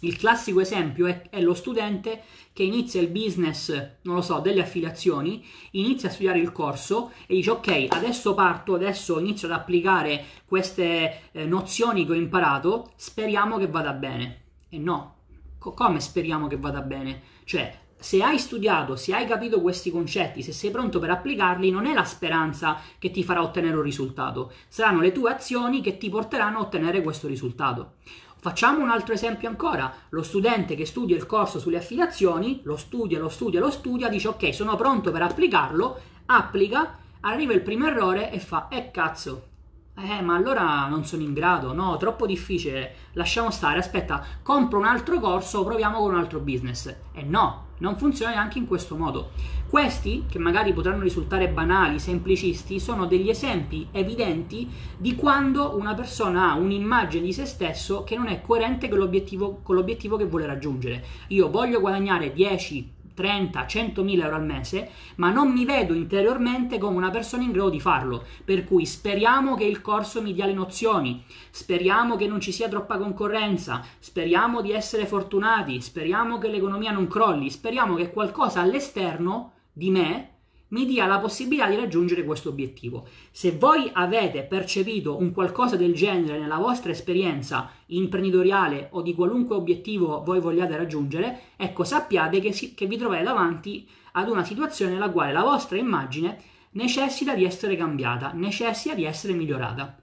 [0.00, 2.22] Il classico esempio è, è, lo studente
[2.54, 3.70] che inizia il business,
[4.02, 8.74] non lo so, delle affiliazioni, inizia a studiare il corso e dice ok, adesso parto,
[8.74, 14.41] adesso inizio ad applicare queste eh, nozioni che ho imparato, speriamo che vada bene.
[14.74, 15.16] E no,
[15.58, 17.22] Co- come speriamo che vada bene?
[17.44, 21.84] Cioè, se hai studiato, se hai capito questi concetti, se sei pronto per applicarli, non
[21.84, 26.08] è la speranza che ti farà ottenere un risultato, saranno le tue azioni che ti
[26.08, 27.96] porteranno a ottenere questo risultato.
[28.40, 29.94] Facciamo un altro esempio ancora.
[30.08, 34.28] Lo studente che studia il corso sulle affiliazioni, lo studia, lo studia, lo studia, dice
[34.28, 39.50] ok, sono pronto per applicarlo, applica, arriva il primo errore e fa, eh cazzo,
[39.94, 44.86] eh, ma allora non sono in grado, no, troppo difficile, lasciamo stare, aspetta, compro un
[44.86, 46.86] altro corso, proviamo con un altro business.
[46.86, 49.32] E eh no, non funziona neanche in questo modo.
[49.68, 56.52] Questi, che magari potranno risultare banali, semplicisti, sono degli esempi evidenti di quando una persona
[56.52, 60.46] ha un'immagine di se stesso che non è coerente con l'obiettivo, con l'obiettivo che vuole
[60.46, 61.04] raggiungere.
[61.28, 66.78] Io voglio guadagnare 10, 30, 100 mila euro al mese, ma non mi vedo interiormente
[66.78, 68.24] come una persona in grado di farlo.
[68.44, 72.68] Per cui speriamo che il corso mi dia le nozioni, speriamo che non ci sia
[72.68, 79.52] troppa concorrenza, speriamo di essere fortunati, speriamo che l'economia non crolli, speriamo che qualcosa all'esterno
[79.72, 80.31] di me
[80.72, 83.06] mi dia la possibilità di raggiungere questo obiettivo.
[83.30, 89.54] Se voi avete percepito un qualcosa del genere nella vostra esperienza imprenditoriale o di qualunque
[89.54, 94.92] obiettivo voi vogliate raggiungere, ecco sappiate che, si, che vi trovate davanti ad una situazione
[94.92, 96.38] nella quale la vostra immagine
[96.72, 99.98] necessita di essere cambiata, necessita di essere migliorata.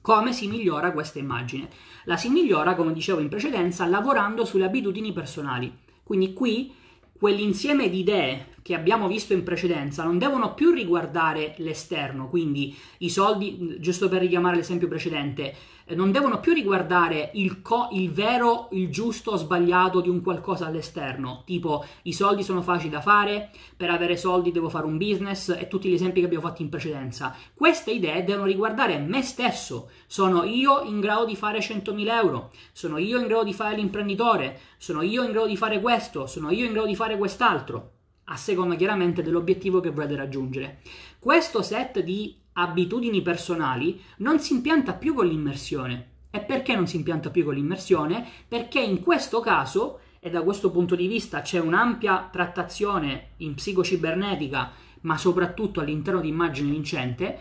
[0.00, 1.68] Come si migliora questa immagine?
[2.04, 5.70] La si migliora, come dicevo in precedenza, lavorando sulle abitudini personali.
[6.02, 6.72] Quindi qui
[7.20, 13.10] quell'insieme di idee che abbiamo visto in precedenza non devono più riguardare l'esterno, quindi i
[13.10, 15.54] soldi, giusto per richiamare l'esempio precedente,
[15.94, 20.66] non devono più riguardare il, co- il vero, il giusto o sbagliato di un qualcosa
[20.66, 25.48] all'esterno, tipo i soldi sono facili da fare, per avere soldi devo fare un business
[25.48, 27.34] e tutti gli esempi che abbiamo fatto in precedenza.
[27.54, 29.90] Queste idee devono riguardare me stesso.
[30.06, 34.58] Sono io in grado di fare 100.000 euro, sono io in grado di fare l'imprenditore,
[34.78, 37.92] sono io in grado di fare questo, sono io in grado di fare quest'altro
[38.24, 40.78] a seconda chiaramente dell'obiettivo che volete raggiungere.
[41.18, 46.08] Questo set di abitudini personali non si impianta più con l'immersione.
[46.30, 48.26] E perché non si impianta più con l'immersione?
[48.46, 54.72] Perché in questo caso, e da questo punto di vista c'è un'ampia trattazione in psicocibernetica,
[55.02, 57.38] ma soprattutto all'interno di immagine vincente,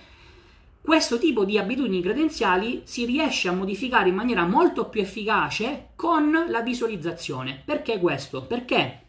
[0.81, 6.45] questo tipo di abitudini credenziali si riesce a modificare in maniera molto più efficace con
[6.47, 7.61] la visualizzazione.
[7.63, 8.43] Perché questo?
[8.43, 9.03] Perché,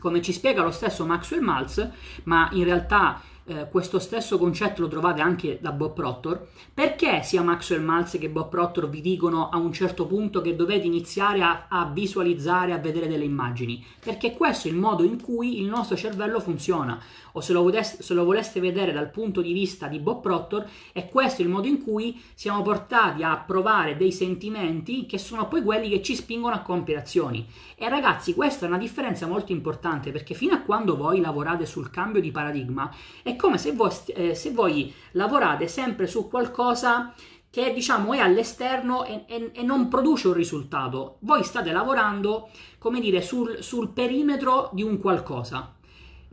[0.00, 1.88] come ci spiega lo stesso Maxwell Maltz,
[2.24, 7.42] ma in realtà eh, questo stesso concetto lo trovate anche da Bob Proctor, perché sia
[7.42, 11.66] Maxwell Maltz che Bob Proctor vi dicono a un certo punto che dovete iniziare a,
[11.68, 13.84] a visualizzare, a vedere delle immagini?
[14.00, 17.00] Perché questo è il modo in cui il nostro cervello funziona
[17.36, 20.68] o se lo, voleste, se lo voleste vedere dal punto di vista di Bob Proctor,
[20.92, 25.62] è questo il modo in cui siamo portati a provare dei sentimenti che sono poi
[25.62, 27.44] quelli che ci spingono a compiere azioni.
[27.74, 31.90] E ragazzi, questa è una differenza molto importante perché fino a quando voi lavorate sul
[31.90, 32.88] cambio di paradigma,
[33.22, 37.14] è come se voi, eh, se voi lavorate sempre su qualcosa
[37.54, 41.18] che diciamo è all'esterno e, e, e, non produce un risultato.
[41.20, 45.72] Voi state lavorando, come dire, sul, sul perimetro di un qualcosa.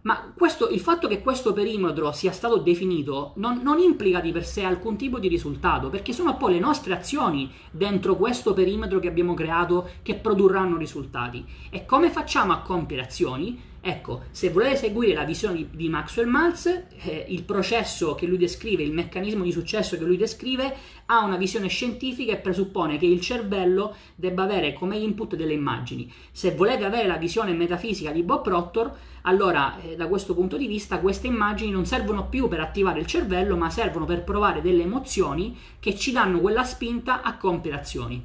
[0.04, 4.46] Ma questo, il fatto che questo perimetro sia stato definito non, non, implica di per
[4.46, 9.08] sé alcun tipo di risultato, perché sono poi le nostre azioni dentro questo perimetro che
[9.08, 11.46] abbiamo creato che produrranno risultati.
[11.70, 13.70] E come facciamo a compiere azioni?
[13.84, 18.38] Ecco, se volete seguire la visione di, di Maxwell Maltz, eh, il processo che lui
[18.38, 20.72] descrive, il meccanismo di successo che lui descrive,
[21.08, 26.12] ha una visione scientifica e presuppone che il cervello debba avere come input delle immagini.
[26.32, 30.67] Se volete avere la visione metafisica di Bob Proctor, allora eh, da questo punto di
[30.67, 34.84] vista queste immagini non servono più per attivare il cervello, ma servono per provare delle
[34.84, 38.24] emozioni che ci danno quella spinta a compiere azioni.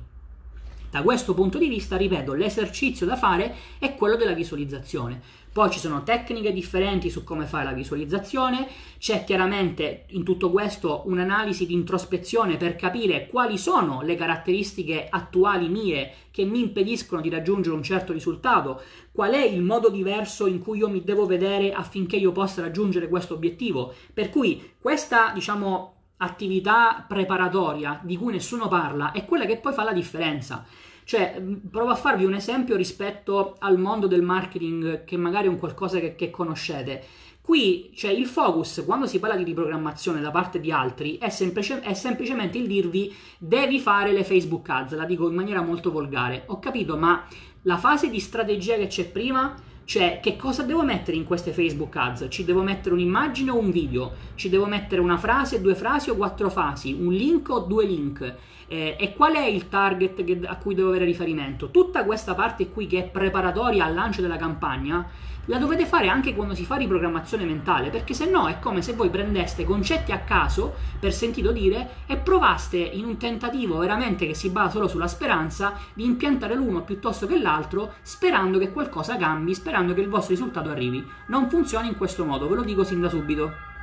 [0.90, 5.21] Da questo punto di vista, ripeto, l'esercizio da fare è quello della visualizzazione.
[5.57, 11.05] Poi ci sono tecniche differenti su come fare la visualizzazione, c'è chiaramente in tutto questo
[11.07, 17.31] un'analisi di introspezione per capire quali sono le caratteristiche attuali mie che mi impediscono di
[17.31, 21.73] raggiungere un certo risultato, qual è il modo diverso in cui io mi devo vedere
[21.73, 23.95] affinché io possa raggiungere questo obiettivo.
[24.12, 29.85] Per cui questa, diciamo, attività preparatoria di cui nessuno parla è quella che poi fa
[29.85, 30.66] la differenza.
[31.07, 31.40] Cioè,
[31.71, 36.01] provo a farvi un esempio rispetto al mondo del marketing, che magari è un qualcosa
[36.01, 37.01] che, che conoscete.
[37.40, 41.81] Qui cioè, il focus, quando si parla di riprogrammazione da parte di altri, è, semplice,
[41.81, 46.42] è, semplicemente il dirvi devi fare le Facebook ads, la dico in maniera molto volgare.
[46.47, 47.25] Ho capito, ma
[47.62, 51.95] la fase di strategia che c'è prima, cioè che cosa devo mettere in queste Facebook
[51.95, 52.27] ads?
[52.29, 54.12] Ci devo mettere un'immagine o un video?
[54.35, 56.97] Ci devo mettere una frase, due frasi o quattro frasi?
[56.99, 58.35] Un link o due link?
[58.69, 61.71] Eh, e qual è il target che, a cui devo avere riferimento.
[61.71, 65.07] Tutta questa parte qui che è preparatoria al lancio della campagna
[65.49, 68.95] la dovete fare anche quando si fa riprogrammazione mentale, perché se no è come se
[68.95, 74.35] voi prendeste concetti a caso, per sentito dire, e provaste in un tentativo veramente che
[74.35, 79.55] si basa solo sulla speranza di impiantare l'uno piuttosto che l'altro, sperando che qualcosa cambi,
[79.55, 81.05] sperando che il vostro risultato arrivi.
[81.29, 83.75] Non funziona in questo modo, ve lo dico sin da subito.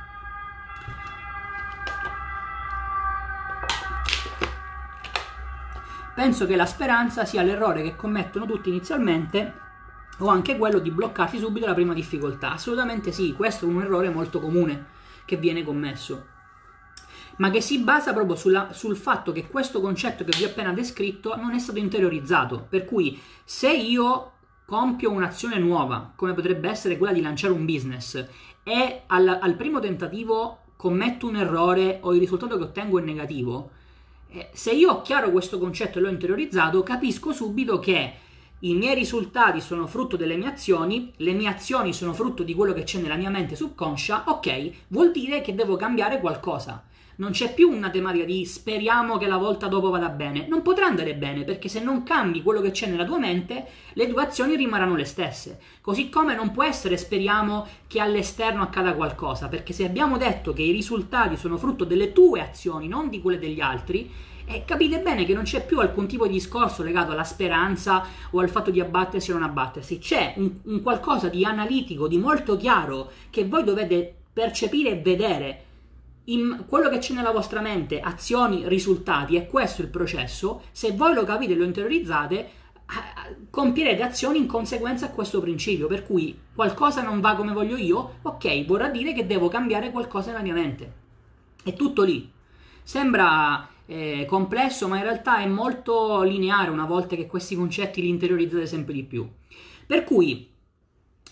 [6.14, 9.62] Penso che la speranza sia l'errore che commettono tutti inizialmente
[10.18, 12.52] o anche quello di bloccarsi subito la prima difficoltà.
[12.52, 14.86] Assolutamente sì, questo è un errore molto comune
[15.24, 16.26] che viene commesso,
[17.38, 20.72] ma che si basa proprio sulla, sul fatto che questo concetto che vi ho appena
[20.72, 22.66] descritto non è stato interiorizzato.
[22.68, 24.32] Per cui se io
[24.66, 28.24] compio un'azione nuova, come potrebbe essere quella di lanciare un business,
[28.62, 33.70] e al, al primo tentativo commetto un errore o il risultato che ottengo è negativo,
[34.52, 38.12] se io ho chiaro questo concetto e l'ho interiorizzato, capisco subito che
[38.60, 42.72] i miei risultati sono frutto delle mie azioni, le mie azioni sono frutto di quello
[42.72, 46.82] che c'è nella mia mente subconscia, ok, vuol dire che devo cambiare qualcosa.
[47.16, 50.46] Non c'è più una tematica di speriamo che la volta dopo vada bene.
[50.48, 54.08] Non potrà andare bene perché se non cambi quello che c'è nella tua mente, le
[54.08, 55.60] tue azioni rimarranno le stesse.
[55.80, 60.62] Così come non può essere speriamo che all'esterno accada qualcosa, perché se abbiamo detto che
[60.62, 64.10] i risultati sono frutto delle tue azioni, non di quelle degli altri,
[64.46, 68.40] e capite bene che non c'è più alcun tipo di discorso legato alla speranza o
[68.40, 72.56] al fatto di abbattersi o non abbattersi, c'è un, un qualcosa di analitico, di molto
[72.56, 75.64] chiaro che voi dovete percepire e vedere
[76.26, 81.14] in quello che c'è nella vostra mente, azioni, risultati, è questo il processo, se voi
[81.14, 82.50] lo capite e lo interiorizzate,
[83.50, 88.18] compierete azioni in conseguenza a questo principio, per cui qualcosa non va come voglio io,
[88.22, 90.92] ok, vorrà dire che devo cambiare qualcosa nella mia mente.
[91.62, 92.30] È tutto lì.
[92.82, 98.08] Sembra eh, complesso, ma in realtà è molto lineare una volta che questi concetti li
[98.08, 99.26] interiorizzate sempre di più.
[99.86, 100.50] Per cui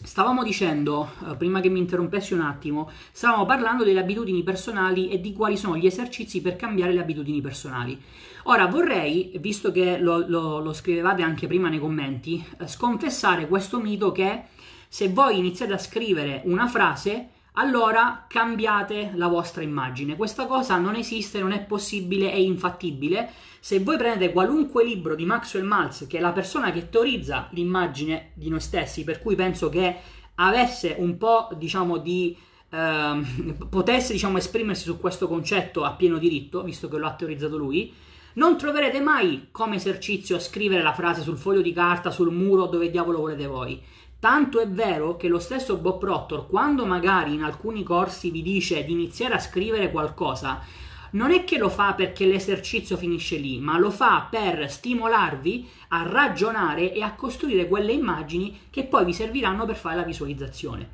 [0.04, 5.20] Stavamo dicendo, eh, prima che mi interrompessi un attimo, stavamo parlando delle abitudini personali e
[5.20, 8.00] di quali sono gli esercizi per cambiare le abitudini personali.
[8.44, 13.78] Ora vorrei, visto che lo, lo, lo scrivevate anche prima nei commenti, eh, sconfessare questo
[13.78, 14.42] mito che
[14.88, 20.16] se voi iniziate a scrivere una frase, allora cambiate la vostra immagine.
[20.16, 23.30] Questa cosa non esiste, non è possibile, è infattibile.
[23.64, 28.30] Se voi prendete qualunque libro di Maxwell Maltz, che è la persona che teorizza l'immagine
[28.34, 29.98] di noi stessi, per cui penso che
[30.34, 32.36] avesse un po', diciamo, di
[32.68, 33.20] eh,
[33.70, 37.94] potesse, diciamo, esprimersi su questo concetto a pieno diritto, visto che lo ha teorizzato lui,
[38.32, 42.90] non troverete mai come esercizio scrivere la frase sul foglio di carta, sul muro, dove
[42.90, 43.80] diavolo volete voi.
[44.18, 48.84] Tanto è vero che lo stesso Bob Proctor, quando magari in alcuni corsi vi dice
[48.84, 50.60] di iniziare a scrivere qualcosa,
[51.12, 56.02] non è che lo fa perché l'esercizio finisce lì, ma lo fa per stimolarvi a
[56.04, 60.88] ragionare e a costruire quelle immagini che poi vi serviranno per fare la visualizzazione.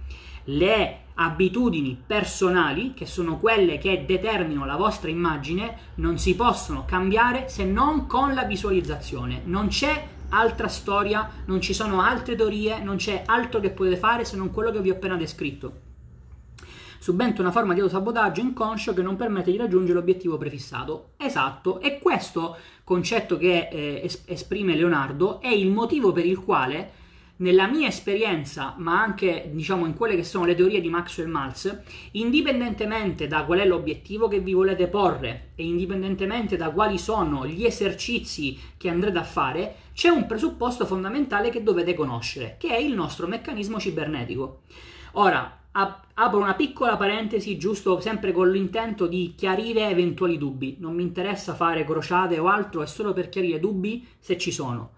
[0.44, 7.48] Le abitudini personali, che sono quelle che determinano la vostra immagine, non si possono cambiare
[7.48, 9.42] se non con la visualizzazione.
[9.44, 14.24] Non c'è altra storia, non ci sono altre teorie, non c'è altro che potete fare
[14.24, 15.87] se non quello che vi ho appena descritto.
[16.98, 21.10] Subente una forma di autosabotaggio inconscio che non permette di raggiungere l'obiettivo prefissato.
[21.16, 26.98] Esatto, e questo concetto che eh, esprime Leonardo è il motivo per il quale
[27.38, 31.82] nella mia esperienza, ma anche diciamo in quelle che sono le teorie di Maxwell Maltz,
[32.12, 37.64] indipendentemente da qual è l'obiettivo che vi volete porre e indipendentemente da quali sono gli
[37.64, 42.94] esercizi che andrete a fare, c'è un presupposto fondamentale che dovete conoscere, che è il
[42.94, 44.62] nostro meccanismo cibernetico.
[45.12, 45.57] Ora,
[46.14, 50.76] apro una piccola parentesi, giusto sempre con l'intento di chiarire eventuali dubbi.
[50.80, 54.90] Non mi interessa fare crociate o altro, è solo per chiarire dubbi se ci sono.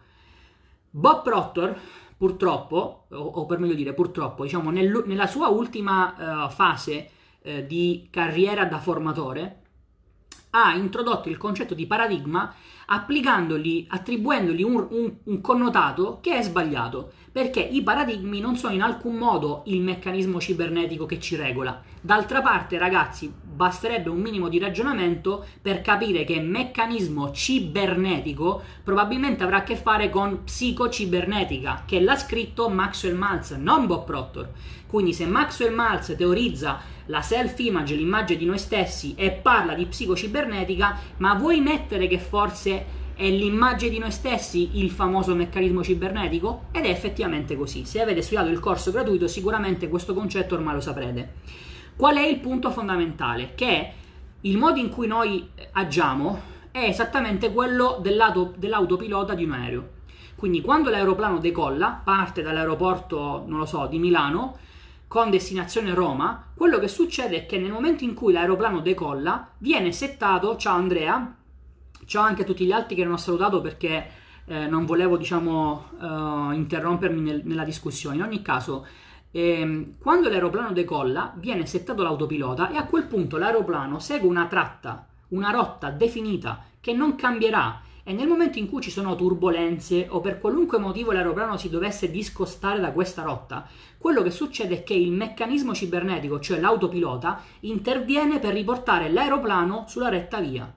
[0.91, 1.79] Bob Proctor
[2.17, 7.11] purtroppo, o, o per meglio dire purtroppo, diciamo, nel, nella sua ultima uh, fase
[7.43, 9.61] uh, di carriera da formatore,
[10.51, 12.53] ha introdotto il concetto di paradigma
[12.87, 18.83] applicandogli, attribuendogli un, un, un, connotato che è sbagliato, perché i paradigmi non sono in
[18.83, 21.81] alcun modo il meccanismo cibernetico che ci regola.
[22.01, 29.59] D'altra parte, ragazzi, basterebbe un minimo di ragionamento per capire che meccanismo cibernetico probabilmente avrà
[29.59, 34.49] a che fare con psicocibernetica, che l'ha scritto Maxwell Maltz, non Bob Proctor.
[34.87, 40.99] Quindi se Maxwell Maltz teorizza la self-image, l'immagine di noi stessi, e parla di psicocibernetica,
[41.19, 46.69] ma vuoi mettere che forse è l'immagine di noi stessi il famoso meccanismo cibernetico?
[46.73, 47.85] Ed è effettivamente così.
[47.85, 51.35] Se avete studiato il corso gratuito, sicuramente questo concetto ormai lo saprete.
[51.97, 53.53] Qual è il punto fondamentale?
[53.55, 53.93] Che
[54.41, 56.41] il modo in cui noi agiamo
[56.71, 59.89] è esattamente quello dell'autopilota di un aereo.
[60.35, 64.57] Quindi quando l'aeroplano decolla, parte dall'aeroporto, non lo so, di Milano,
[65.07, 69.93] con destinazione Roma, quello che succede è che nel momento in cui l'aeroplano decolla viene
[69.93, 71.35] settato, ciao Andrea,
[72.11, 74.11] ciao anche a tutti gli altri che non ho salutato perché
[74.47, 78.85] eh, non volevo diciamo uh, interrompermi nel, nella discussione, in ogni caso
[79.31, 85.07] ehm, quando l'aeroplano decolla viene settato l'autopilota e a quel punto l'aeroplano segue una tratta,
[85.29, 90.19] una rotta definita che non cambierà e nel momento in cui ci sono turbulenze o
[90.19, 94.95] per qualunque motivo l'aeroplano si dovesse discostare da questa rotta, quello che succede è che
[94.95, 100.75] il meccanismo cibernetico, cioè l'autopilota, interviene per riportare l'aeroplano sulla retta via.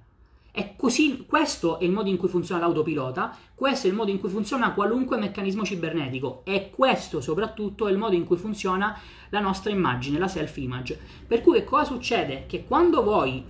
[0.56, 4.20] E così questo è il modo in cui funziona l'autopilota, questo è il modo in
[4.20, 8.96] cui funziona qualunque meccanismo cibernetico e questo soprattutto è il modo in cui funziona
[9.30, 11.00] la nostra immagine, la self-image.
[11.26, 12.44] Per cui che cosa succede?
[12.46, 13.44] Che quando voi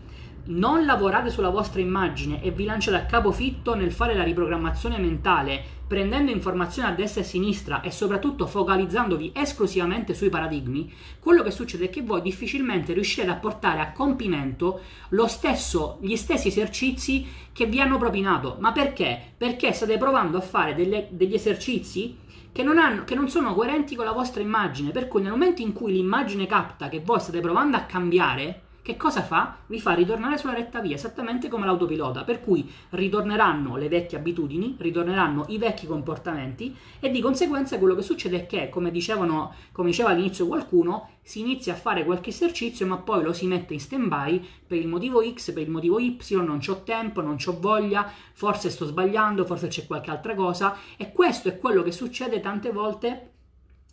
[0.46, 5.64] non lavorate sulla vostra immagine e vi lanciate a capofitto nel fare la riprogrammazione mentale,
[5.88, 11.52] prendendo informazioni a destra e a sinistra e soprattutto focalizzandovi esclusivamente sui paradigmi, quello che
[11.52, 14.82] succede è che voi difficilmente riuscirete a portare a compimento
[15.28, 18.58] stesso, gli stessi esercizi che vi hanno propinato.
[18.60, 19.34] Ma perché?
[19.38, 22.18] Perché state provando a fare delle, degli esercizi
[22.52, 25.62] che non, hanno, che non, sono coerenti con la vostra immagine, per cui nel momento
[25.62, 29.60] in cui l'immagine capta che voi state provando a cambiare, che cosa fa?
[29.68, 34.76] Vi fa ritornare sulla retta via, esattamente come l'autopilota, per cui ritorneranno le vecchie abitudini,
[34.78, 39.92] ritorneranno i vecchi comportamenti e di conseguenza quello che succede è che, come, dicevano, come
[39.92, 43.80] diceva all'inizio qualcuno, si inizia a fare qualche esercizio ma poi lo si mette in
[43.80, 48.06] stand-by per il motivo X, per il motivo Y, non ho tempo, non ho voglia,
[48.34, 52.74] forse sto sbagliando, forse c'è qualche altra cosa e questo è quello che succede tante
[52.74, 53.32] volte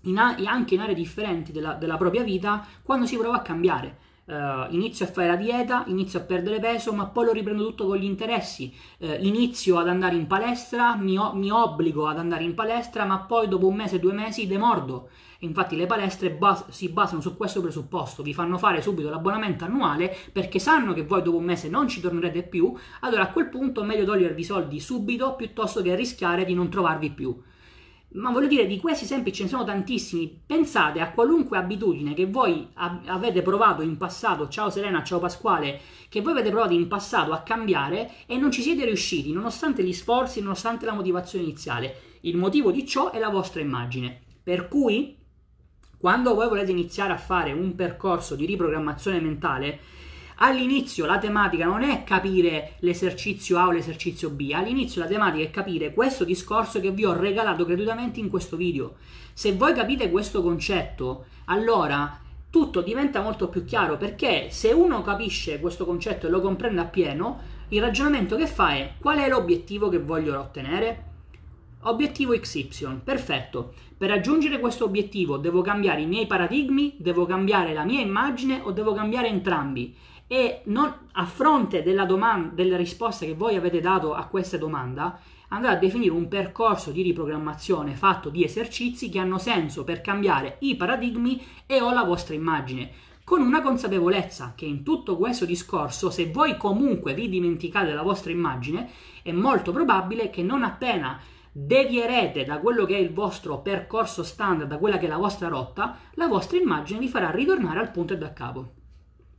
[0.02, 4.08] in a- anche in aree differenti della, della propria vita quando si prova a cambiare
[4.30, 7.84] Uh, inizio a fare la dieta, inizio a perdere peso, ma poi lo riprendo tutto
[7.84, 8.72] con gli interessi.
[8.98, 13.18] Uh, inizio ad andare in palestra, mi, o- mi, obbligo ad andare in palestra, ma
[13.18, 15.08] poi dopo un mese, due mesi demordo.
[15.40, 20.14] Infatti le palestre bas- si basano su questo presupposto, vi fanno fare subito l'abbonamento annuale
[20.32, 23.82] perché sanno che voi dopo un mese non ci tornerete più, allora a quel punto
[23.82, 27.36] è meglio togliervi i soldi subito piuttosto che rischiare di non trovarvi più.
[28.12, 30.42] Ma voglio dire, di questi esempi ce ne sono tantissimi.
[30.44, 36.20] Pensate a qualunque abitudine che voi avete provato in passato, ciao Serena, ciao Pasquale, che
[36.20, 40.40] voi avete provato in passato a cambiare e non ci siete riusciti, nonostante gli sforzi,
[40.40, 42.18] nonostante la motivazione iniziale.
[42.22, 44.20] Il motivo di ciò è la vostra immagine.
[44.42, 45.16] Per cui,
[45.96, 49.78] quando voi volete iniziare a fare un percorso di riprogrammazione mentale,
[50.42, 55.50] All'inizio la tematica non è capire l'esercizio A o l'esercizio B, all'inizio la tematica è
[55.50, 58.94] capire questo discorso che vi ho regalato gratuitamente in questo video.
[59.34, 62.18] Se voi capite questo concetto, allora
[62.48, 67.40] tutto diventa molto più chiaro perché se uno capisce questo concetto e lo comprende appieno,
[67.68, 71.04] il ragionamento che fa è qual è l'obiettivo che voglio ottenere?
[71.82, 73.74] Obiettivo XY, perfetto.
[73.94, 78.72] Per raggiungere questo obiettivo devo cambiare i miei paradigmi, devo cambiare la mia immagine o
[78.72, 79.94] devo cambiare entrambi?
[80.32, 85.18] E non, a fronte della, domanda, della risposta che voi avete dato a questa domanda,
[85.48, 90.58] andrà a definire un percorso di riprogrammazione fatto di esercizi che hanno senso per cambiare
[90.60, 92.92] i paradigmi e o la vostra immagine,
[93.24, 98.30] con una consapevolezza che in tutto questo discorso, se voi comunque vi dimenticate la vostra
[98.30, 98.88] immagine,
[99.22, 101.18] è molto probabile che non appena
[101.50, 105.48] devierete da quello che è il vostro percorso standard, da quella che è la vostra
[105.48, 108.74] rotta, la vostra immagine vi farà ritornare al punto e da capo.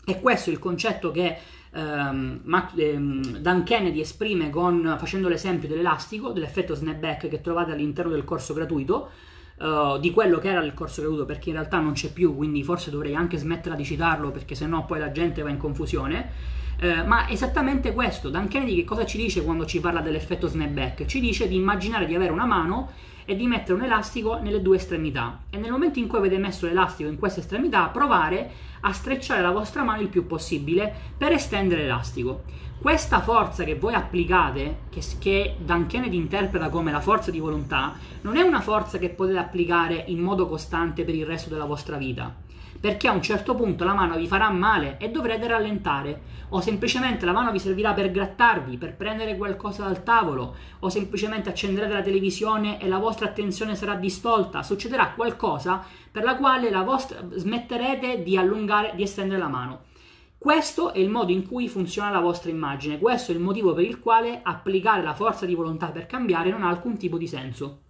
[0.06, 1.38] E questo è il concetto che
[1.72, 2.41] ehm,
[2.76, 8.54] ehm, Dan Kennedy esprime con, facendo l'esempio dell'elastico, dell'effetto snapback che trovate all'interno del corso
[8.54, 9.10] gratuito,
[9.58, 12.64] uh, di quello che era il corso gratuito, perché in realtà non c'è più, quindi
[12.64, 16.60] forse dovrei anche smetterla di citarlo, perché sennò poi la gente va in confusione.
[16.82, 21.06] Uh, ma esattamente questo, Dan Kennedy che cosa ci dice quando ci parla dell'effetto snapback?
[21.06, 22.89] Ci dice di immaginare di avere una mano
[23.24, 26.66] e di mettere un elastico nelle due estremità e nel momento in cui avete messo
[26.66, 28.49] l'elastico in questa estremità provare
[28.82, 32.43] a strecciare la vostra mano il più possibile per estendere l'elastico.
[32.79, 37.93] Questa forza che voi applicate, che, che Dan Kennedy interpreta come la forza di volontà,
[38.21, 41.97] non è una forza che potete applicare in modo costante per il resto della vostra
[41.97, 42.49] vita
[42.82, 47.25] perché a un certo punto la mano vi farà male e dovrete rallentare, o semplicemente
[47.25, 52.01] la mano vi servirà per grattarvi, per prendere qualcosa dal tavolo, o semplicemente accenderete la
[52.01, 58.22] televisione e la vostra attenzione sarà distolta, succederà qualcosa per la quale la vostra, smetterete
[58.22, 59.89] di allungare, di estendere la mano.
[60.38, 63.86] Questo è il modo in cui funziona la vostra immagine, questo è il motivo per
[63.86, 67.82] il quale applicare la forza di volontà per cambiare non ha alcun tipo di senso.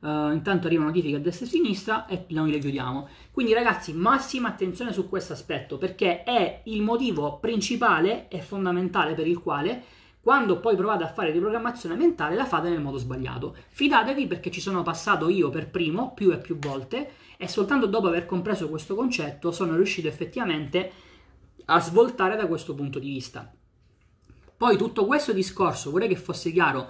[0.00, 3.08] Uh, intanto arriva notifiche a destra e a sinistra e noi le chiudiamo.
[3.30, 9.28] Quindi ragazzi, massima attenzione su questo aspetto perché è il motivo principale e fondamentale per
[9.28, 9.84] il quale
[10.22, 13.56] quando poi provate a fare riprogrammazione mentale la fate nel modo sbagliato.
[13.70, 18.06] Fidatevi perché ci sono passato io per primo più e più volte e soltanto dopo
[18.06, 20.92] aver compreso questo concetto sono riuscito effettivamente
[21.64, 23.52] a svoltare da questo punto di vista.
[24.56, 26.88] Poi tutto questo discorso, vorrei che fosse chiaro,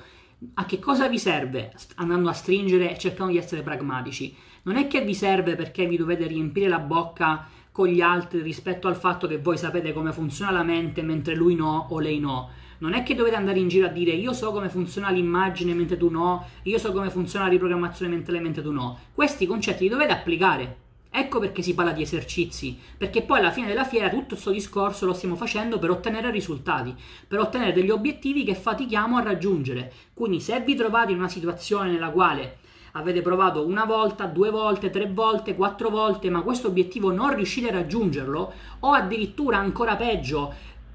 [0.54, 4.36] a che cosa vi serve andando a stringere e cercando di essere pragmatici?
[4.64, 8.88] Non è che vi serve perché vi dovete riempire la bocca con gli altri rispetto
[8.88, 12.50] al fatto che voi sapete come funziona la mente mentre lui no o lei no.
[12.82, 15.96] Non è che dovete andare in giro a dire io so come funziona l'immagine mentre
[15.96, 18.98] tu no, io so come funziona la riprogrammazione mentale mentre tu no.
[19.14, 20.78] Questi concetti li dovete applicare.
[21.08, 25.06] Ecco perché si parla di esercizi, perché poi alla fine della fiera tutto questo discorso
[25.06, 26.92] lo stiamo facendo per ottenere risultati,
[27.28, 29.92] per ottenere degli obiettivi che fatichiamo a raggiungere.
[30.12, 32.58] Quindi se vi trovate in una situazione nella quale
[32.92, 37.68] avete provato una volta, due volte, tre volte, quattro volte, ma questo obiettivo non riuscite
[37.68, 40.52] a raggiungerlo, o addirittura ancora peggio,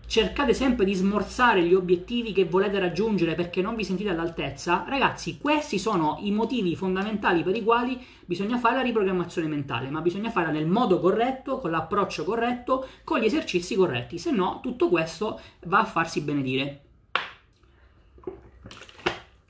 [0.08, 5.38] cercate sempre di smorzare gli obiettivi che volete raggiungere perché non vi sentite all'altezza, ragazzi,
[5.38, 10.32] questi sono i motivi fondamentali per i quali bisogna fare la riprogrammazione mentale, ma bisogna
[10.32, 15.39] farla nel modo corretto, con l'approccio corretto, con gli esercizi corretti, se no tutto questo
[15.66, 16.82] va a farsi benedire.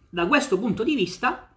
[0.09, 1.49] Da questo punto di vista,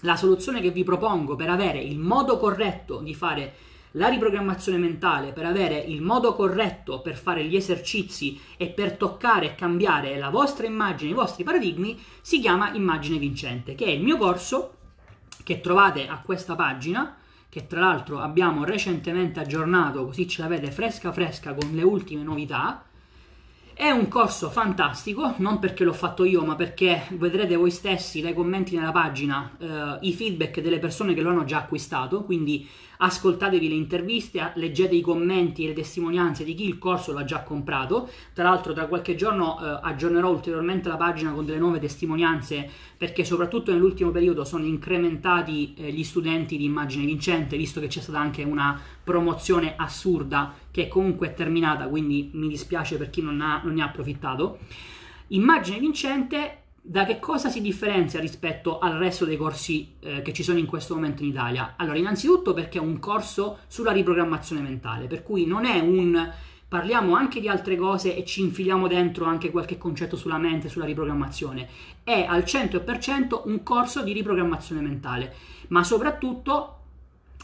[0.00, 3.54] la soluzione che vi propongo per avere il modo corretto di fare
[3.96, 9.46] la riprogrammazione mentale per avere il modo corretto per fare gli esercizi e per toccare
[9.46, 14.02] e cambiare la vostra immagine, i vostri paradigmi, si chiama Immagine Vincente, che è il
[14.02, 14.74] mio corso
[15.42, 17.16] che trovate a questa pagina,
[17.48, 22.84] che tra l'altro abbiamo recentemente aggiornato, così ce l'avete fresca fresca con le ultime novità.
[23.72, 28.32] È un corso fantastico, non perché l'ho fatto io, ma perché vedrete voi stessi dai
[28.34, 32.66] commenti nella pagina eh, i feedback delle persone che lo hanno già acquistato, quindi
[32.98, 37.42] ascoltatevi le interviste, leggete i commenti e le testimonianze di chi il corso l'ha già
[37.42, 38.08] comprato.
[38.32, 43.24] Tra l'altro tra qualche giorno eh, aggiornerò ulteriormente la pagina con delle nuove testimonianze perché
[43.24, 48.18] soprattutto nell'ultimo periodo sono incrementati eh, gli studenti di immagine vincente, visto che c'è stata
[48.18, 53.60] anche una promozione assurda che comunque è terminata, quindi mi dispiace per chi non, ha,
[53.62, 54.58] non ne ha approfittato.
[55.28, 60.44] Immagine vincente da che cosa si differenzia rispetto al resto dei corsi eh, che ci
[60.44, 61.74] sono in questo momento in Italia?
[61.76, 66.32] Allora, innanzitutto perché è un corso sulla riprogrammazione mentale, per cui non è un
[66.68, 70.84] parliamo anche di altre cose e ci infiliamo dentro anche qualche concetto sulla mente, sulla
[70.84, 71.68] riprogrammazione.
[72.04, 75.34] È al 100% un corso di riprogrammazione mentale,
[75.68, 76.75] ma soprattutto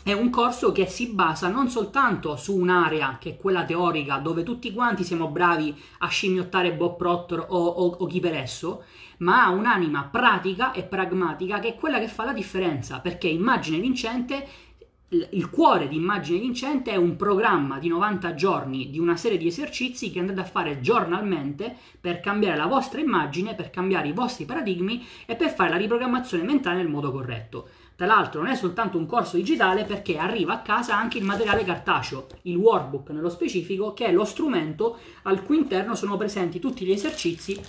[0.05, 4.43] è un corso che si basa non soltanto su un'area che è quella teorica dove
[4.43, 8.83] tutti quanti siamo bravi a scimmiottare Bob Proctor o, o, o chi per esso,
[9.19, 13.79] ma ha un'anima pratica e pragmatica che è quella che fa la differenza, perché immagine
[13.79, 14.71] vincente
[15.13, 19.47] il cuore di Immagine Vincente è un programma di 90 giorni di una serie di
[19.47, 24.47] esercizi che andate a fare giornalmente per cambiare la vostra immagine, per cambiare i vostri
[24.47, 27.69] paradigmi e per fare la riprogrammazione mentale nel modo corretto.
[28.03, 31.63] Tra l'altro non è soltanto un corso digitale perché arriva a casa anche il materiale
[31.63, 36.85] cartaceo, il workbook nello specifico, che è lo strumento al cui interno sono presenti tutti
[36.85, 37.61] gli esercizi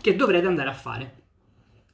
[0.00, 1.14] che dovrete andare a fare.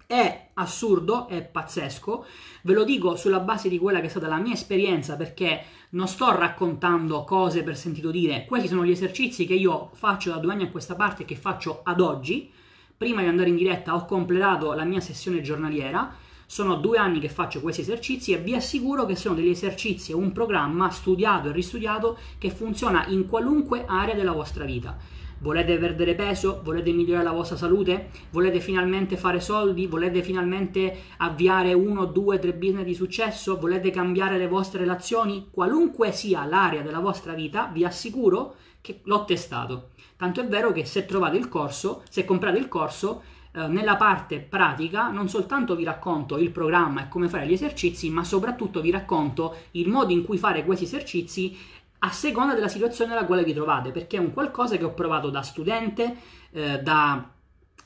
[0.06, 2.26] È assurdo, è pazzesco,
[2.62, 6.06] ve lo dico sulla base di quella che è stata la mia esperienza perché non
[6.06, 10.52] sto raccontando cose per sentito dire, questi sono gli esercizi che io faccio da due
[10.52, 12.48] anni a questa parte e che faccio ad oggi.
[12.96, 17.28] Prima di andare in diretta ho completato la mia sessione giornaliera sono due anni che
[17.28, 21.52] faccio questi esercizi e vi assicuro che sono degli esercizi e un programma studiato e
[21.52, 24.96] ristudiato che funziona in qualunque area della vostra vita.
[25.38, 26.60] Volete perdere peso?
[26.64, 28.08] Volete migliorare la vostra salute?
[28.30, 29.86] Volete finalmente fare soldi?
[29.86, 33.58] Volete finalmente avviare uno, due, tre business di successo?
[33.58, 35.48] Volete cambiare le vostre relazioni?
[35.50, 39.90] Qualunque sia l'area della vostra vita, vi assicuro che l'ho testato.
[40.16, 43.22] Tanto è vero che se trovate il corso, se comprate il corso,
[43.56, 48.10] eh, nella parte pratica non soltanto vi racconto il programma e come fare gli esercizi,
[48.10, 51.56] ma soprattutto vi racconto il modo in cui fare questi esercizi
[52.00, 55.30] a seconda della situazione nella quale vi trovate, perché è un qualcosa che ho provato
[55.30, 56.16] da studente,
[56.50, 57.30] eh, da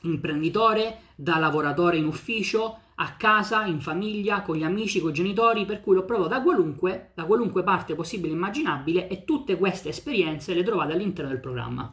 [0.01, 5.65] imprenditore, da lavoratore in ufficio, a casa, in famiglia, con gli amici, con i genitori,
[5.65, 9.87] per cui l'ho provato da qualunque, da qualunque parte possibile e immaginabile e tutte queste
[9.89, 11.91] esperienze le trovate all'interno del programma.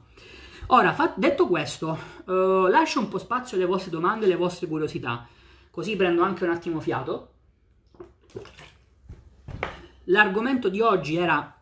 [0.71, 5.27] Ora, detto questo, uh, lascio un po' spazio alle vostre domande e alle vostre curiosità,
[5.71, 7.33] così prendo anche un attimo fiato.
[10.05, 11.57] L'argomento di oggi era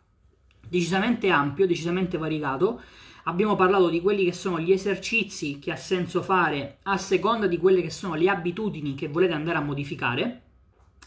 [0.69, 2.81] decisamente ampio, decisamente variegato.
[3.25, 7.59] Abbiamo parlato di quelli che sono gli esercizi che ha senso fare a seconda di
[7.59, 10.43] quelle che sono le abitudini che volete andare a modificare.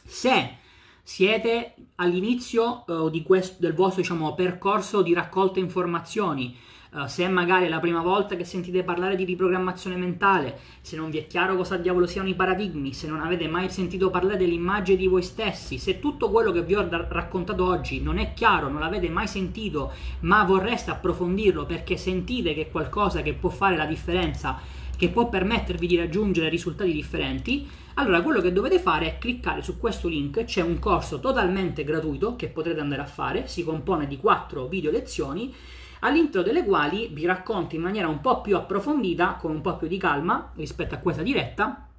[0.05, 0.57] Se
[1.03, 6.55] siete all'inizio uh, questo, del vostro diciamo, percorso di raccolta informazioni,
[7.05, 11.19] Se magari è la prima volta che sentite parlare di riprogrammazione mentale, se non vi
[11.19, 15.05] è chiaro cosa diavolo siano i paradigmi, se non avete mai sentito parlare dell'immagine di
[15.05, 19.07] voi stessi, se tutto quello che vi ho raccontato oggi non è chiaro, non l'avete
[19.07, 24.57] mai sentito, ma vorreste approfondirlo perché sentite che è qualcosa che può fare la differenza,
[24.97, 27.67] che può permettervi di raggiungere risultati differenti,
[27.99, 32.37] allora quello che dovete fare è cliccare su questo link, c'è un corso totalmente gratuito
[32.37, 35.53] che potrete andare a fare, si compone di quattro video lezioni
[35.99, 39.89] all'interno delle quali vi racconto in maniera un po' più approfondita, con un po' più
[39.89, 41.89] di calma rispetto a questa diretta,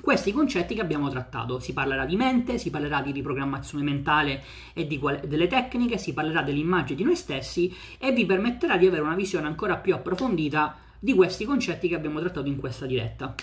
[0.00, 1.60] questi concetti che abbiamo trattato.
[1.60, 6.42] Si parlerà di mente, si parlerà di riprogrammazione mentale e quale, delle tecniche, si parlerà
[6.42, 11.14] dell'immagine di noi stessi e vi permetterà di avere una visione ancora più approfondita di
[11.14, 13.36] questi concetti che abbiamo trattato in questa diretta.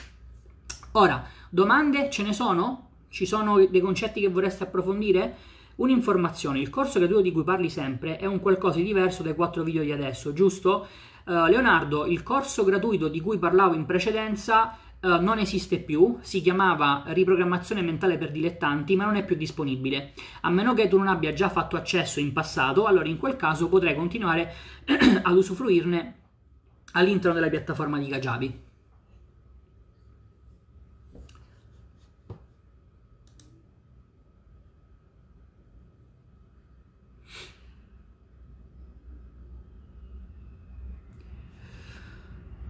[0.97, 2.91] Ora, domande ce ne sono?
[3.09, 5.35] Ci sono dei concetti che vorreste approfondire?
[5.75, 9.63] Un'informazione, il corso gratuito di cui parli sempre è un qualcosa di diverso dai quattro
[9.63, 10.87] video di adesso, giusto?
[11.25, 16.41] Uh, Leonardo, il corso gratuito di cui parlavo in precedenza uh, non esiste più, si
[16.41, 20.13] chiamava riprogrammazione mentale per dilettanti, ma non è più disponibile.
[20.41, 23.67] A meno che tu non abbia già fatto accesso in passato, allora in quel caso
[23.67, 24.53] potrai continuare
[25.23, 26.15] ad usufruirne
[26.93, 28.64] all'interno della piattaforma di Kajabi.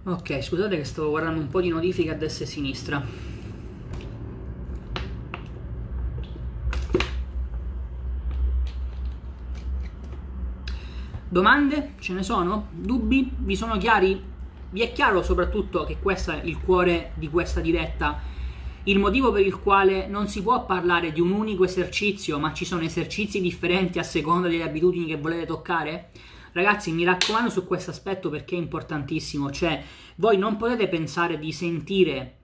[0.08, 3.04] Ok, scusate che stavo guardando un po' di notifiche a destra e a sinistra.
[11.28, 11.94] Domande?
[11.98, 12.68] Ce ne sono?
[12.70, 13.32] Dubbi?
[13.36, 14.22] Vi sono chiari
[14.70, 18.20] Vi è chiaro soprattutto che questo è il cuore di questa diretta,
[18.84, 22.64] il motivo per il quale non si può parlare di un unico esercizio, ma ci
[22.64, 26.10] sono esercizi differenti a seconda delle abitudini che volete toccare?
[26.56, 29.84] Ragazzi, mi raccomando su questo aspetto perché è importantissimo, cioè
[30.14, 32.38] voi non potete pensare di sentire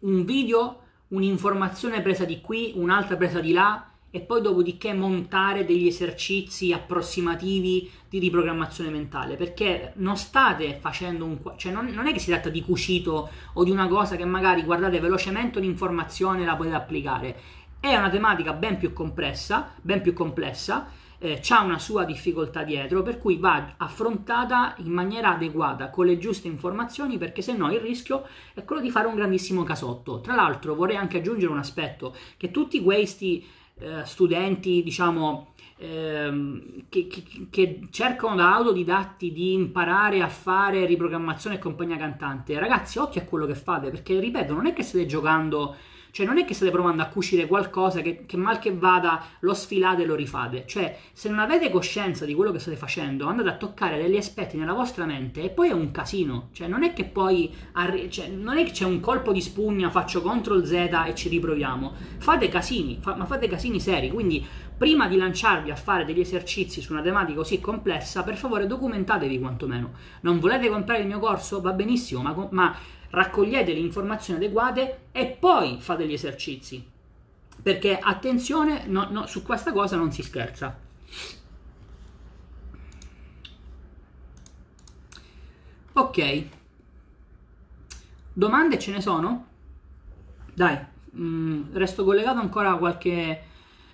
[0.00, 5.86] un video, un'informazione presa di qui, un'altra presa di là e poi dopodiché montare degli
[5.86, 12.18] esercizi approssimativi di riprogrammazione mentale perché non state facendo un cioè non, non, è che
[12.18, 16.56] si tratta di cucito o di una cosa che magari guardate velocemente un'informazione e la
[16.56, 17.40] potete applicare.
[17.80, 23.02] È una tematica ben più complessa ben più complessa eh, ha una sua difficoltà dietro
[23.02, 27.78] per cui va affrontata in maniera adeguata con le giuste informazioni perché se no il
[27.78, 32.14] rischio è quello di fare un grandissimo casotto tra l'altro vorrei anche aggiungere un aspetto
[32.36, 33.46] che tutti questi
[33.80, 41.56] eh, studenti, diciamo, ehm, che, che, che, cercano da autodidatti di imparare a fare riprogrammazione
[41.56, 42.58] e compagnia cantante.
[42.58, 45.76] Ragazzi, occhio a quello che fate, perché ripeto, non è che state giocando
[46.10, 49.54] cioè non è che state provando a cucire qualcosa che, che, mal che vada lo
[49.54, 50.64] sfilate e lo rifate.
[50.66, 54.56] Cioè se non avete coscienza di quello che state facendo andate a toccare degli aspetti
[54.56, 56.48] nella vostra mente e poi è un casino.
[56.52, 59.90] Cioè non è che poi arri- cioè, non è che c'è un colpo di spugna,
[59.90, 60.72] faccio CTRL Z
[61.06, 61.92] e ci riproviamo.
[62.18, 64.10] Fate casini, fa- ma fate casini seri.
[64.10, 64.44] Quindi
[64.80, 69.38] prima di lanciarvi a fare degli esercizi su una tematica così complessa, per favore documentatevi
[69.38, 69.90] quantomeno.
[70.22, 71.60] Non volete comprare il mio corso?
[71.60, 72.74] Va benissimo, ma, ma
[73.10, 76.84] raccogliete le informazioni adeguate e poi fate gli esercizi.
[77.62, 80.78] Perché attenzione, no, no, su questa cosa non si scherza.
[85.92, 86.44] Ok.
[88.32, 89.46] Domande ce ne sono?
[90.54, 90.78] Dai,
[91.10, 93.44] mh, mm, resto collegato ancora qualche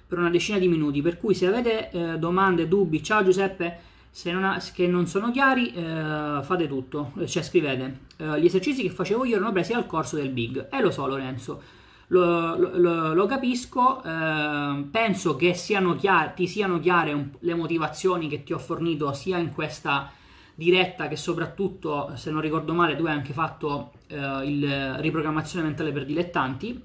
[0.07, 3.81] per una decina di minuti, per cui se avete eh, domande, dubbi, ciao Giuseppe,
[4.17, 7.99] se non, ha, che non sono chiari, eh, fate tutto, cioè scrivete.
[8.17, 10.69] Eh, gli esercizi che facevo io erano presi al corso del Big.
[10.73, 11.61] E lo so, Lorenzo.
[12.07, 14.03] Lo, lo, lo capisco.
[14.03, 19.13] Eh, penso che siano chiare, ti siano chiare un, le motivazioni che ti ho fornito
[19.13, 20.11] sia in questa
[20.55, 25.93] diretta che soprattutto, se non ricordo male, tu hai anche fatto eh, il riprogrammazione mentale
[25.93, 26.83] per dilettanti.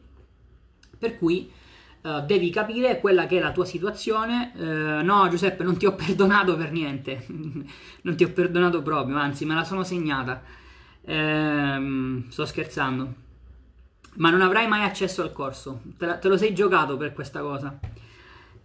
[0.99, 1.49] Per cui
[2.01, 4.51] Uh, devi capire quella che è la tua situazione.
[4.55, 7.25] Uh, no, Giuseppe, non ti ho perdonato per niente,
[8.01, 10.41] non ti ho perdonato proprio, anzi, me la sono segnata.
[11.01, 13.13] Uh, sto scherzando,
[14.15, 17.41] ma non avrai mai accesso al corso, te, la, te lo sei giocato per questa
[17.41, 17.79] cosa.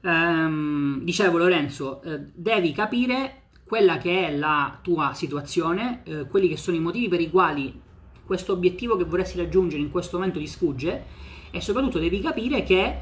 [0.00, 6.76] Um, dicevo, Lorenzo, eh, devi capire quella che è la tua situazione, quelli che sono
[6.76, 7.82] i motivi per i quali
[8.26, 11.04] questo obiettivo che vorresti raggiungere in questo momento ti sfugge
[11.50, 12.98] e soprattutto devi capire che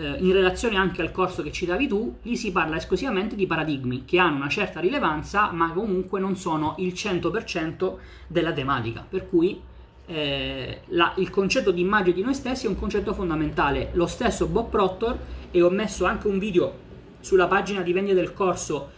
[0.00, 4.06] eh, in relazione anche al corso che citavi tu, lì si parla esclusivamente di paradigmi
[4.06, 7.96] che hanno una certa rilevanza, ma comunque non sono il 100%
[8.26, 9.04] della tematica.
[9.06, 9.60] Per cui
[10.06, 13.90] eh, la, il concetto di immagine di noi stessi è un concetto fondamentale.
[13.92, 15.18] Lo stesso Bob Proctor,
[15.50, 16.88] e ho messo anche un video
[17.20, 18.88] sulla pagina di vendita del corso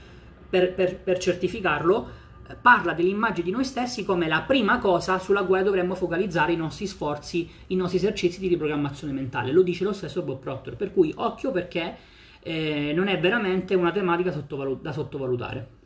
[0.49, 2.21] per, per, per certificarlo,
[2.61, 6.87] parla dell'immagine di noi stessi come la prima cosa sulla quale dovremmo focalizzare i nostri
[6.87, 9.53] sforzi, i nostri esercizi di riprogrammazione mentale.
[9.53, 11.97] Lo dice lo stesso Bob Proctor, per cui occhio perché
[12.43, 15.81] eh, non è veramente una tematica sottovalut- da sottovalutare.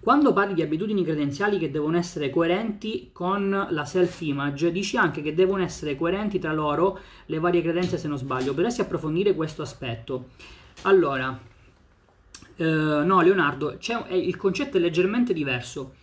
[0.00, 5.34] Quando parli di abitudini credenziali che devono essere coerenti con la self-image, dici anche che
[5.34, 8.54] devono essere coerenti tra loro le varie credenze se non sbaglio.
[8.54, 10.28] Potresti approfondire questo aspetto.
[10.82, 11.36] Allora,
[12.58, 15.94] Uh, no, Leonardo, eh, il concetto è leggermente diverso.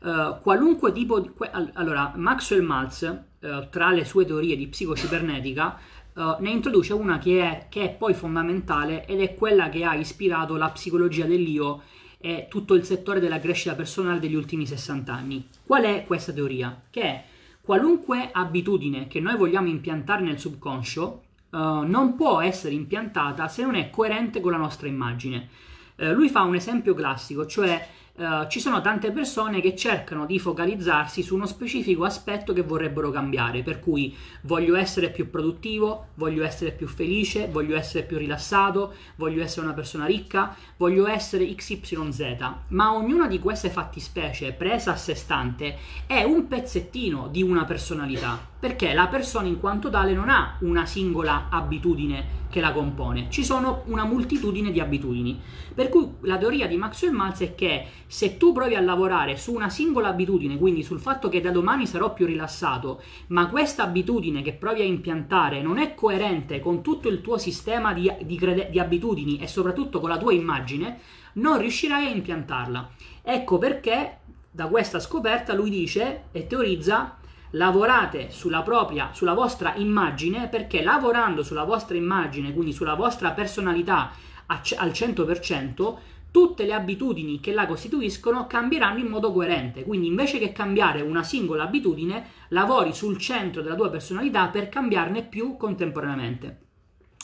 [0.00, 1.30] Uh, qualunque tipo di...
[1.72, 5.78] allora, Maxwell Maltz, uh, tra le sue teorie di psicocibernetica,
[6.14, 10.56] ne introduce una che è, che è, poi fondamentale ed è quella che ha ispirato
[10.56, 11.84] la psicologia dell'io
[12.18, 15.48] e tutto il settore della crescita personale degli ultimi 60 anni.
[15.64, 16.82] Qual è questa teoria?
[16.90, 17.24] Che è
[17.62, 23.88] qualunque abitudine che noi vogliamo impiantare nel subconscio non può essere impiantata se non è
[23.88, 25.48] coerente con la nostra immagine.
[25.96, 30.38] Eh, lui fa un esempio classico, cioè Uh, ci sono tante persone che cercano di
[30.38, 36.44] focalizzarsi su uno specifico aspetto che vorrebbero cambiare, per cui voglio essere più produttivo, voglio
[36.44, 42.36] essere più felice, voglio essere più rilassato, voglio essere una persona ricca, voglio essere XYZ,
[42.68, 48.51] ma ognuna di queste fattispecie presa a sé stante è un pezzettino di una personalità,
[48.62, 53.44] perché la persona in quanto tale non ha una singola abitudine che la compone, ci
[53.44, 55.40] sono una moltitudine di abitudini.
[55.74, 59.52] Per cui la teoria di Maxwell Maltz è che se tu provi a lavorare su
[59.52, 64.42] una singola abitudine, quindi sul fatto che da domani sarò più rilassato, ma questa abitudine
[64.42, 68.70] che provi a impiantare non è coerente con tutto il tuo sistema di, di, crede-
[68.70, 71.00] di abitudini e soprattutto con la tua immagine,
[71.32, 72.90] non riuscirai a impiantarla.
[73.22, 77.16] Ecco perché da questa scoperta lui dice e teorizza
[77.52, 84.12] lavorate sulla propria, sulla vostra immagine perché lavorando sulla vostra immagine, quindi sulla vostra personalità
[84.46, 85.96] al 100%,
[86.30, 89.84] tutte le abitudini che la costituiscono cambieranno in modo coerente.
[89.84, 95.24] Quindi invece che cambiare una singola abitudine, lavori sul centro della tua personalità per cambiarne
[95.24, 96.60] più contemporaneamente.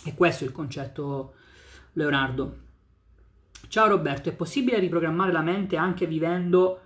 [0.04, 1.34] E questo è il concetto,
[1.94, 2.58] Leonardo.
[3.68, 6.80] Ciao Roberto, è possibile riprogrammare la mente anche vivendo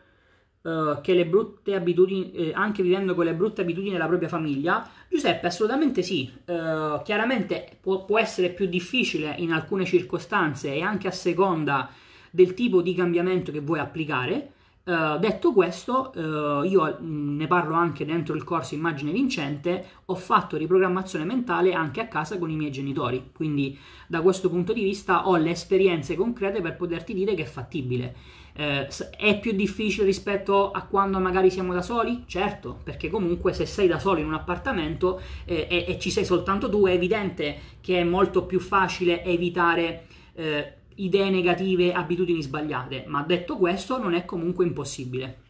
[0.63, 4.89] Uh, che le brutte abitudini, eh, anche vivendo con le brutte abitudini della propria famiglia?
[5.09, 6.31] Giuseppe, assolutamente sì.
[6.45, 11.91] Uh, chiaramente può, può, essere più difficile in alcune circostanze e anche a seconda
[12.31, 14.53] del tipo di cambiamento che vuoi applicare.
[14.85, 20.57] Uh, detto questo, io mm, ne parlo anche dentro il corso Immagine Vincente, ho fatto
[20.57, 23.78] riprogrammazione mentale anche a casa con i miei genitori, quindi
[24.09, 28.14] da questo punto di vista ho le esperienze concrete per poterti dire che è fattibile.
[28.55, 32.24] Eh, è più difficile rispetto a quando magari siamo da soli?
[32.26, 36.24] Certo, perché comunque se sei da solo in un appartamento eh, e, e, ci sei
[36.24, 43.05] soltanto tu, è evidente che è molto più facile evitare eh, idee negative, abitudini sbagliate,
[43.07, 45.40] ma detto questo non è comunque impossibile.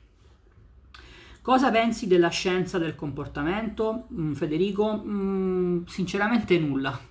[1.43, 5.03] Cosa pensi della scienza del comportamento, mm, Federico?
[5.05, 7.11] Mm, sinceramente nulla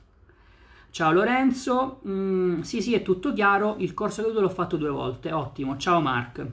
[0.91, 5.32] Ciao Lorenzo, mm, sì sì è tutto chiaro, il corso che l'ho fatto due volte,
[5.32, 6.45] ottimo, ciao Mark.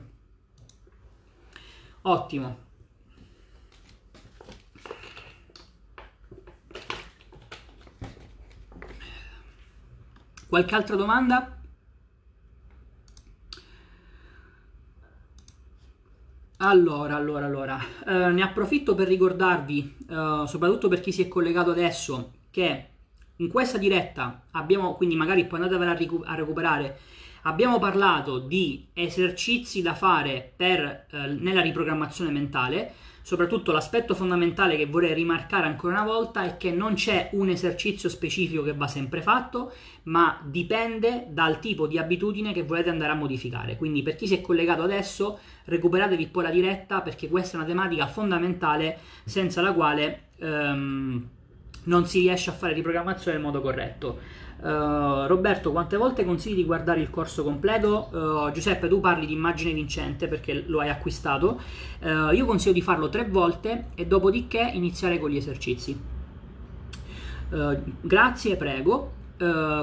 [2.03, 2.57] Ottimo.
[10.47, 11.58] Qualche altra domanda?
[16.61, 21.71] Allora, allora, allora, eh, ne approfitto per ricordarvi, eh, soprattutto per chi si è collegato
[21.71, 22.85] adesso, che
[23.37, 26.99] in questa diretta abbiamo, quindi magari poi andatevela a, ricu- a recuperare,
[27.43, 32.93] abbiamo parlato di esercizi da fare per, eh, nella riprogrammazione mentale.
[33.29, 38.09] Soprattutto l'aspetto fondamentale che vorrei rimarcare ancora una volta è che non c'è un esercizio
[38.09, 39.71] specifico che va sempre fatto,
[40.05, 43.75] ma dipende dal tipo di abitudine che volete andare a modificare.
[43.75, 47.69] Quindi per chi si è collegato adesso, recuperatevi poi la diretta perché questa è una
[47.69, 50.21] tematica fondamentale senza la quale...
[50.39, 51.29] Um,
[51.81, 54.19] non si riesce a fare riprogrammazione in modo corretto.
[54.61, 58.09] Uh, Roberto, quante volte consigli di guardare il corso completo?
[58.11, 61.61] Uh, Giuseppe, tu parli di immagine vincente perché lo hai acquistato.
[62.01, 66.17] Uh, io consiglio di farlo tre volte e dopodiché iniziare con gli esercizi.
[68.01, 69.13] grazie, prego.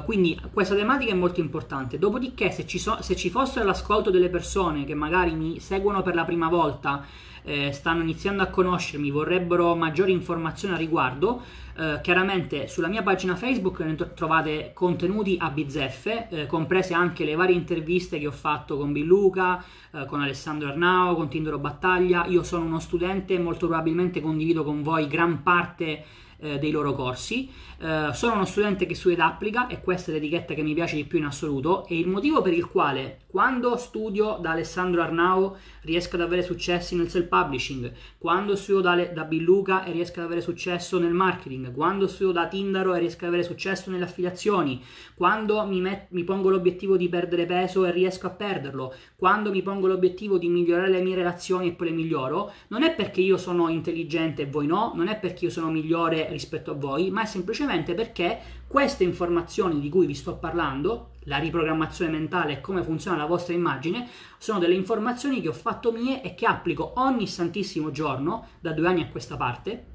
[0.05, 1.99] quindi questa tematica è molto importante.
[1.99, 6.15] Dopodiché, se ci, so, se ci fosse l'ascolto delle persone che magari mi seguono per
[6.15, 7.05] la prima volta,
[7.47, 11.43] eh, stanno iniziando a conoscermi, vorrebbero maggiori informazioni a riguardo,
[11.79, 13.85] eh, chiaramente sulla mia pagina Facebook
[14.15, 19.63] trovate contenuti a bizzeffe, eh, comprese anche le varie interviste che ho fatto con Billuca,
[19.93, 22.27] eh, con Alessandro Arnao, con Tindoro Battaglia.
[22.27, 26.05] Io sono uno studente e molto probabilmente condivido con voi gran parte
[26.39, 27.51] eh, dei loro corsi.
[27.79, 30.97] Eh, sono uno studente che studia ed applica e questa è l'etichetta che mi piace
[30.97, 35.59] di più in assoluto e il motivo per il quale quando studio da Alessandro Arnao
[35.83, 40.41] riesco ad avere successi nel self-publishing, quando studio da, da Billuca e riesco ad avere
[40.41, 44.83] successo nel marketing, quando studio da Tindaro e riesco ad avere successo nelle affiliazioni,
[45.15, 49.61] quando mi, met- mi pongo l'obiettivo di perdere peso e riesco a perderlo, quando mi
[49.61, 53.37] pongo l'obiettivo di migliorare le mie relazioni e poi le miglioro, non è perché io
[53.37, 57.23] sono intelligente e voi no, non è perché io sono migliore rispetto a voi, ma
[57.23, 62.83] è semplicemente perché queste informazioni di cui vi sto parlando, la riprogrammazione mentale e come
[62.83, 64.09] funziona la vostra immagine,
[64.39, 68.87] sono delle informazioni che ho fatto mie e che applico ogni santissimo giorno da due
[68.87, 69.95] anni a questa parte.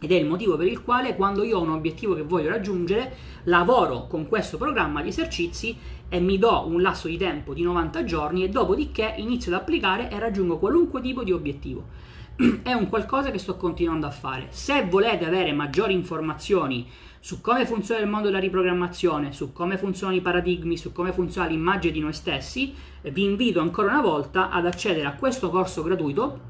[0.00, 3.16] Ed è il motivo per il quale quando io ho un obiettivo che voglio raggiungere,
[3.44, 5.76] lavoro con questo programma di esercizi
[6.08, 10.10] e mi do un lasso di tempo di 90 giorni e dopodiché inizio ad applicare
[10.10, 12.12] e raggiungo qualunque tipo di obiettivo.
[12.36, 14.48] È un qualcosa che sto continuando a fare.
[14.50, 20.18] Se volete avere maggiori informazioni su come funziona il mondo della riprogrammazione, su come funzionano
[20.18, 24.66] i paradigmi, su come funziona l'immagine di noi stessi, vi invito ancora una volta ad
[24.66, 26.40] accedere a questo corso gratuito.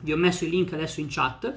[0.00, 1.54] Vi ho messo il link adesso in chat.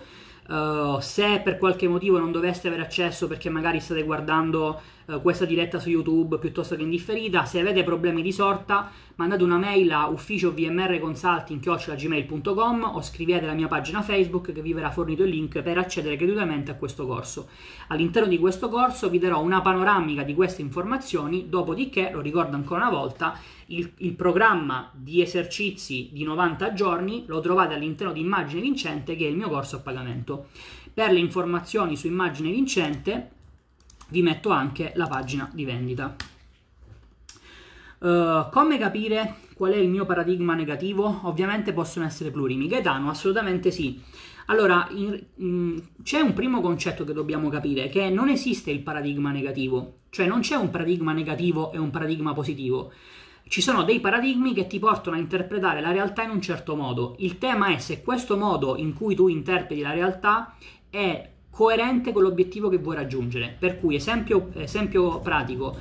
[0.48, 5.46] Uh, se per qualche motivo non doveste avere accesso perché magari state guardando uh, questa
[5.46, 9.92] diretta su YouTube piuttosto che in differita, se avete problemi di sorta, mandate una mail
[9.92, 15.78] a ufficiovmrconsulting.gmail.com o scrivete alla mia pagina Facebook che vi verrà fornito il link per
[15.78, 17.50] accedere gratuitamente a questo corso.
[17.88, 22.88] All'interno di questo corso vi darò una panoramica di queste informazioni, dopodiché, lo ricordo ancora
[22.88, 23.38] una volta,
[23.68, 29.26] il, il programma di esercizi di 90 giorni lo trovate all'interno di Immagine Vincente che
[29.26, 30.48] è il mio corso a pagamento.
[30.94, 33.32] Per le informazioni su Immagine Vincente
[34.16, 36.16] vi metto anche la pagina di vendita.
[37.98, 41.20] Uh, come capire qual è il mio paradigma negativo?
[41.24, 42.68] Ovviamente possono essere plurimi.
[42.68, 44.02] Gaetano, assolutamente sì.
[44.46, 48.80] Allora, in, in, mm, c'è un primo concetto che dobbiamo capire, che non esiste il
[48.80, 52.94] paradigma negativo, cioè non c'è un paradigma negativo e un paradigma positivo.
[53.48, 57.18] Ci sono dei paradigmi che ti portano a interpretare la realtà in un certo modo.
[57.20, 60.56] Il tema è se questo modo in cui tu interpreti la realtà
[60.90, 63.56] è coerente con l'obiettivo che vuoi raggiungere.
[63.58, 65.74] Per cui, esempio, esempio pratico,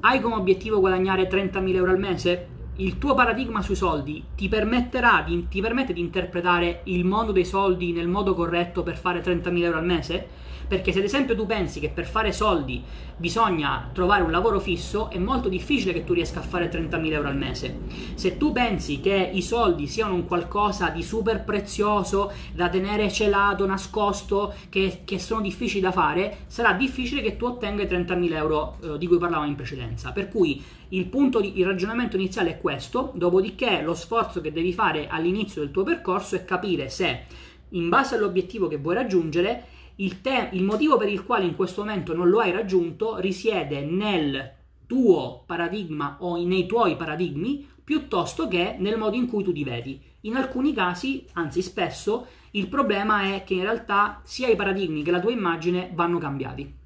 [0.00, 2.48] hai come obiettivo guadagnare 30.000 euro al mese?
[2.76, 7.44] il tuo paradigma sui soldi ti permetterà di, ti permette di interpretare il mondo dei
[7.44, 10.26] soldi nel modo corretto per fare 30.000 euro al mese?
[10.72, 12.82] Perché se ad esempio tu pensi che per fare soldi
[13.18, 17.28] bisogna trovare un lavoro fisso, è molto difficile che tu riesca a fare 30.000 euro
[17.28, 17.80] al mese.
[18.14, 23.66] Se tu pensi che i soldi siano un qualcosa di super prezioso, da tenere celato,
[23.66, 28.78] nascosto, che, che sono difficili da fare, sarà difficile che tu ottenga i 30.000 euro
[28.82, 30.12] eh, di cui parlavamo in precedenza.
[30.12, 34.72] Per cui il punto di il ragionamento iniziale è questo, dopodiché lo sforzo che devi
[34.72, 40.20] fare all'inizio del tuo percorso è capire se in base all'obiettivo che vuoi raggiungere il,
[40.20, 44.52] te- il motivo per il quale in questo momento non lo hai raggiunto risiede nel
[44.86, 50.00] tuo paradigma o nei tuoi paradigmi piuttosto che nel modo in cui tu ti vedi.
[50.22, 55.10] In alcuni casi, anzi spesso, il problema è che in realtà sia i paradigmi che
[55.10, 56.80] la tua immagine vanno cambiati.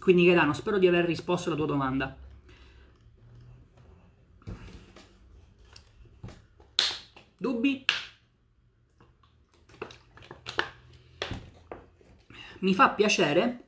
[0.00, 2.16] Quindi Gaetano, spero di aver risposto alla tua domanda.
[7.36, 7.84] Dubbi?
[12.60, 13.64] Mi fa piacere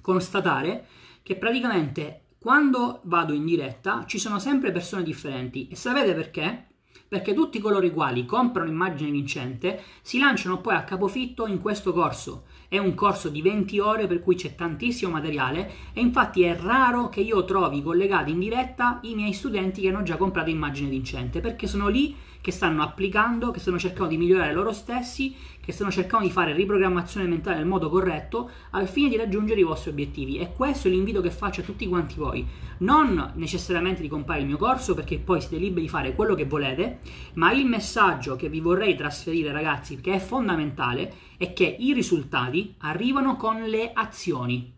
[0.00, 0.86] constatare
[1.22, 6.68] che praticamente quando vado in diretta ci sono sempre persone differenti e sapete perché?
[7.08, 11.92] Perché tutti coloro i quali comprano immagine vincente si lanciano poi a capofitto in questo
[11.92, 12.44] corso.
[12.68, 17.08] È un corso di 20 ore per cui c'è tantissimo materiale e infatti è raro
[17.08, 21.40] che io trovi collegati in diretta i miei studenti che hanno già comprato immagine vincente
[21.40, 22.14] perché sono lì
[22.46, 26.52] che stanno applicando, che stanno cercando di migliorare loro stessi, che stanno cercando di fare
[26.52, 30.38] riprogrammazione mentale nel modo corretto al fine di raggiungere i vostri obiettivi.
[30.38, 32.46] E questo è l'invito che faccio a tutti quanti voi.
[32.78, 36.44] Non necessariamente di comprare il mio corso perché poi siete liberi di fare quello che
[36.44, 37.00] volete,
[37.32, 42.76] ma il messaggio che vi vorrei trasferire ragazzi, che è fondamentale, è che i risultati
[42.78, 44.72] arrivano con le azioni.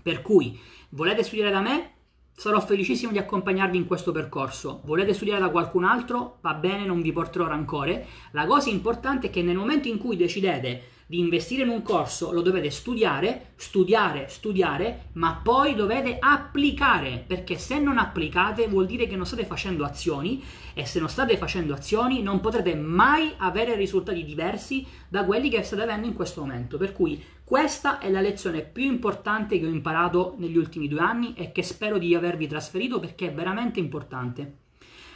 [0.00, 1.93] Per cui volete studiare da me?
[2.36, 4.80] Sarò felicissimo di accompagnarvi in questo percorso.
[4.84, 6.38] Volete studiare da qualcun altro?
[6.40, 8.06] Va bene, non vi porterò rancore.
[8.32, 12.32] La cosa importante è che nel momento in cui decidete di investire in un corso
[12.32, 19.06] lo dovete studiare, studiare, studiare, ma poi dovete applicare, perché se non applicate vuol dire
[19.06, 20.42] che non state facendo azioni
[20.74, 25.62] e se non state facendo azioni non potrete mai avere risultati diversi da quelli che
[25.62, 26.78] state avendo in questo momento.
[26.78, 31.34] Per cui questa è la lezione più importante che ho imparato negli ultimi due anni
[31.34, 34.58] e che spero di avervi trasferito perché è veramente importante.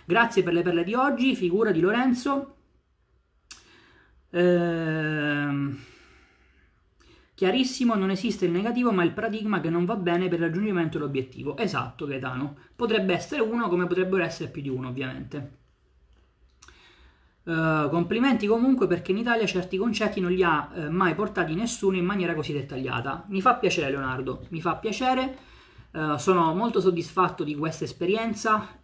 [0.05, 2.57] Grazie per le perle di oggi, figura di Lorenzo.
[4.31, 5.79] Ehm,
[7.35, 10.99] chiarissimo, non esiste il negativo, ma il paradigma che non va bene per il raggiungimento
[10.99, 11.57] dell'obiettivo.
[11.57, 12.57] Esatto, Gaetano.
[12.77, 15.57] Potrebbe essere uno, come potrebbero essere più di uno, ovviamente.
[17.49, 21.97] Uh, complimenti comunque perché in Italia certi concetti non li ha uh, mai portati nessuno
[21.97, 23.25] in maniera così dettagliata.
[23.29, 25.39] Mi fa piacere Leonardo, mi fa piacere,
[25.93, 28.79] uh, sono molto soddisfatto di questa esperienza,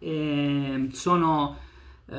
[0.93, 1.57] sono,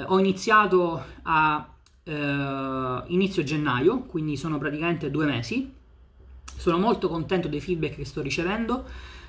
[0.05, 1.69] ho iniziato a
[2.05, 5.75] inizio gennaio, quindi sono praticamente due mesi,
[6.45, 8.85] sono molto contento dei feedback che sto ricevendo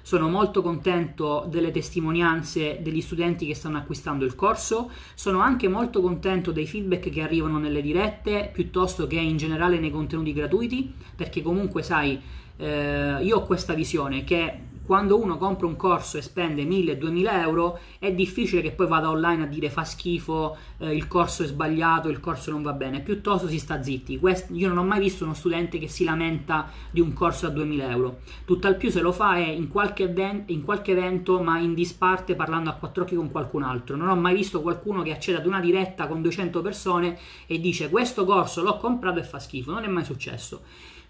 [0.07, 5.99] sono molto contento delle testimonianze degli studenti che stanno acquistando il corso, sono anche molto
[6.01, 11.41] contento dei feedback che arrivano nelle dirette piuttosto che in generale nei contenuti gratuiti, perché
[11.41, 12.21] comunque sai,
[12.55, 17.79] eh, io ho questa visione che quando uno compra un corso e spende 1000-2000 euro
[17.99, 22.07] è difficile che poi vada online a dire fa schifo, eh, il corso è sbagliato,
[22.07, 24.17] il corso non va bene, piuttosto si sta zitti.
[24.17, 27.49] Quest- io non ho mai visto uno studente che si lamenta di un corso a
[27.49, 31.59] 2000 euro, tutt'al più se lo fa è in qualche, event- in qualche evento ma
[31.59, 33.97] in disparte parlando a quattro occhi con qualcun altro.
[33.97, 37.89] Non ho mai visto qualcuno che accede ad una diretta con 200 persone e dice
[37.89, 40.61] questo corso l'ho comprato e fa schifo, non è mai successo.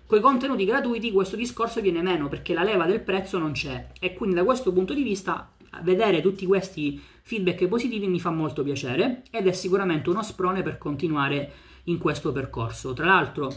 [0.08, 3.90] Con i contenuti gratuiti questo discorso viene meno perché la leva del prezzo non c'è
[4.00, 5.52] e quindi da questo punto di vista
[5.82, 10.78] vedere tutti questi feedback positivi mi fa molto piacere ed è sicuramente uno sprone per
[10.78, 11.52] continuare
[11.86, 12.94] in questo percorso.
[12.94, 13.52] Tra l'altro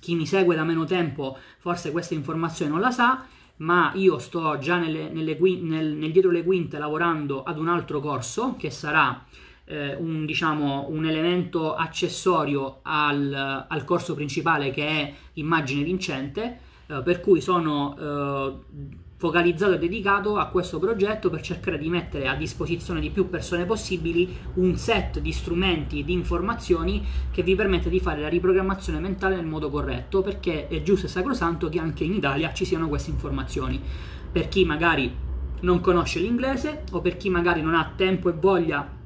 [0.00, 3.24] chi mi segue da meno tempo forse questa informazione non la sa,
[3.58, 8.00] ma io sto già nelle, nelle, nel, nel dietro le quinte lavorando ad un altro
[8.00, 9.24] corso che sarà
[9.70, 17.00] eh, un, diciamo, un, elemento accessorio al, al, corso principale che è immagine vincente, eh,
[17.02, 18.88] per cui sono, eh,
[19.20, 23.66] focalizzato e dedicato a questo progetto per cercare di mettere a disposizione di più persone
[23.66, 28.98] possibili un set di strumenti e di informazioni che vi permette di fare la riprogrammazione
[28.98, 32.88] mentale nel modo corretto, perché è giusto e sacrosanto che anche in Italia ci siano
[32.88, 33.80] queste informazioni.
[34.32, 35.14] Per chi magari
[35.60, 38.98] non conosce l'inglese o per chi magari non ha tempo e voglia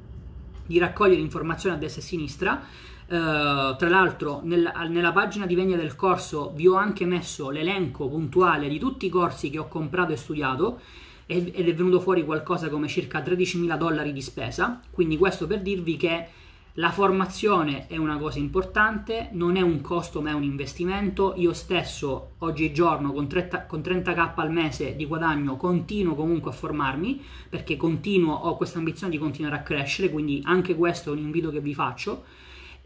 [0.66, 2.62] di raccogliere informazioni a destra e a sinistra,
[3.06, 8.08] Uh, tra l'altro nel, nella pagina di vendita del corso vi ho anche messo l'elenco
[8.08, 10.80] puntuale di tutti i corsi che ho comprato e studiato
[11.26, 15.98] ed, è venuto fuori qualcosa come circa 13.000 dollari di spesa, quindi questo per dirvi
[15.98, 16.28] che
[16.74, 21.34] la formazione è una cosa importante, non è un costo ma è un investimento.
[21.36, 27.22] Io stesso oggigiorno con, 30, con 30k al mese di guadagno continuo comunque a formarmi
[27.48, 31.50] perché continuo, ho questa ambizione di continuare a crescere, quindi anche questo è un invito
[31.50, 32.24] che vi faccio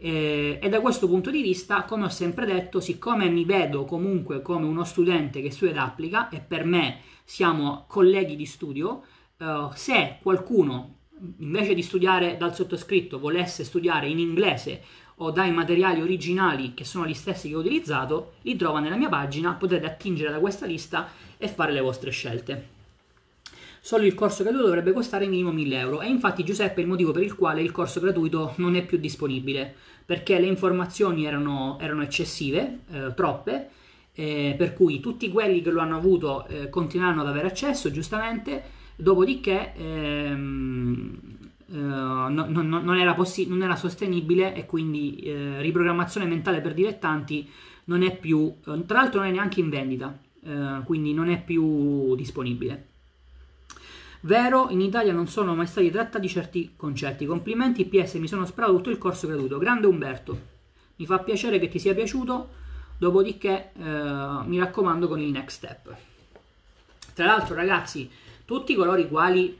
[0.01, 4.41] eh, e da questo punto di vista, come ho sempre detto, siccome mi vedo comunque
[4.41, 9.03] come uno studente che studia ed applica e per me siamo colleghi di studio,
[9.37, 10.98] eh, se qualcuno
[11.37, 14.81] invece di studiare dal sottoscritto volesse studiare in inglese
[15.21, 19.09] o dai materiali originali che sono gli stessi che ho utilizzato, li trova nella mia
[19.09, 22.77] pagina, potete attingere da questa lista e fare le vostre scelte.
[23.81, 27.11] Solo il corso gratuito dovrebbe costare minimo 1000 euro e infatti Giuseppe è il motivo
[27.11, 29.73] per il quale il corso gratuito non è più disponibile
[30.05, 33.69] perché le informazioni erano, erano eccessive, eh, troppe,
[34.13, 38.63] eh, per cui tutti quelli che lo hanno avuto eh, continueranno ad avere accesso, giustamente,
[38.99, 41.17] dopodiché ehm,
[41.71, 46.73] eh, no, no, non, era possi- non, era sostenibile e quindi eh, riprogrammazione mentale per
[46.73, 47.49] dilettanti
[47.85, 50.17] non è più, eh, tra l'altro non è neanche in vendita,
[50.85, 52.87] quindi non è più disponibile.
[54.21, 57.25] Vero, in Italia non sono mai stati trattati certi concetti.
[57.25, 59.57] Complimenti, PS, mi sono sparato tutto il corso gratuito.
[59.57, 60.39] Grande Umberto,
[60.95, 62.49] mi fa piacere che ti sia piaciuto,
[62.97, 65.95] dopodiché eh, mi raccomando con il next step.
[67.13, 68.09] Tra l'altro ragazzi,
[68.49, 69.55] tutti coloro i quali...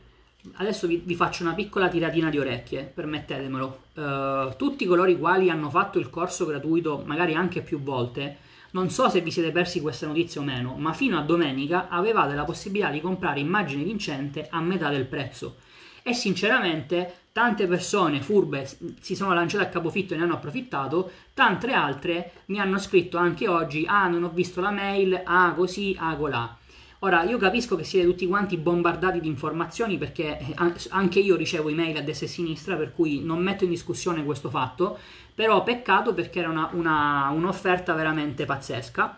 [0.53, 3.81] Adesso vi, vi faccio una piccola tiratina di orecchie, permettetemelo.
[3.93, 8.37] Uh, tutti coloro i quali hanno fatto il corso gratuito, magari anche più volte,
[8.71, 12.33] non so se vi siete persi questa notizia o meno, ma fino a domenica avevate
[12.33, 15.57] la possibilità di comprare immagine vincente a metà del prezzo.
[16.01, 18.67] E sinceramente tante persone furbe
[19.01, 23.47] si sono lanciate a capofitto e ne hanno approfittato, tante altre mi hanno scritto anche
[23.47, 26.57] oggi, ah non ho visto la mail, ah così, ah colà.
[27.01, 30.55] Ora, io capisco che siete tutti quanti bombardati di informazioni perché eh,
[30.89, 34.25] anche io ricevo email a destra e a sinistra, per cui non metto in discussione
[34.25, 34.97] questo fatto,
[35.33, 39.17] però peccato perché era una, una, un'offerta veramente pazzesca.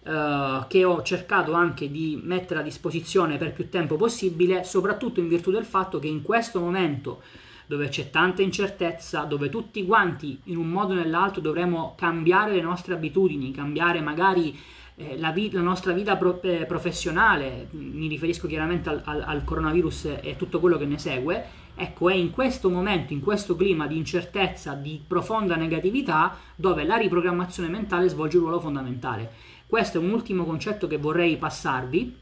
[0.00, 5.28] Uh, che ho cercato anche di mettere a disposizione per più tempo possibile, soprattutto in
[5.28, 7.20] virtù del fatto che in questo momento
[7.66, 12.62] dove c'è tanta incertezza, dove tutti quanti in un modo o nell'altro dovremo cambiare le
[12.62, 14.58] nostre abitudini, cambiare magari
[14.98, 19.44] eh, la, vi- la, nostra vita pro- eh, professionale, mi riferisco chiaramente al, al, al,
[19.44, 21.44] coronavirus e tutto quello che ne segue,
[21.76, 26.96] ecco è in questo momento, in questo clima di incertezza, di profonda negatività, dove la
[26.96, 29.30] riprogrammazione mentale svolge un ruolo fondamentale.
[29.68, 32.16] Questo è un ultimo concetto che vorrei passarvi,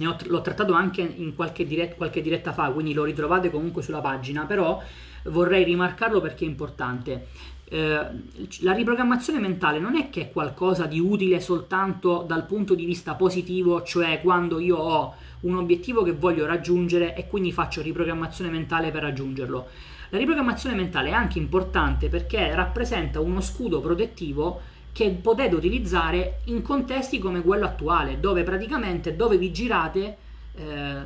[0.00, 4.00] ho, l'ho trattato anche in qualche, diretta, qualche diretta fa, quindi lo ritrovate comunque sulla
[4.00, 4.82] pagina, però
[5.24, 7.28] vorrei rimarcarlo perché è importante.
[7.64, 8.06] Eh,
[8.60, 13.14] la riprogrammazione mentale non è che è qualcosa di utile soltanto dal punto di vista
[13.14, 18.90] positivo, cioè quando io ho un obiettivo che voglio raggiungere e quindi faccio riprogrammazione mentale
[18.90, 19.68] per raggiungerlo.
[20.10, 24.60] La riprogrammazione mentale è anche importante perché rappresenta uno scudo protettivo
[24.92, 30.16] che potete utilizzare in contesti come quello attuale, dove praticamente dove vi girate
[30.54, 30.96] eh,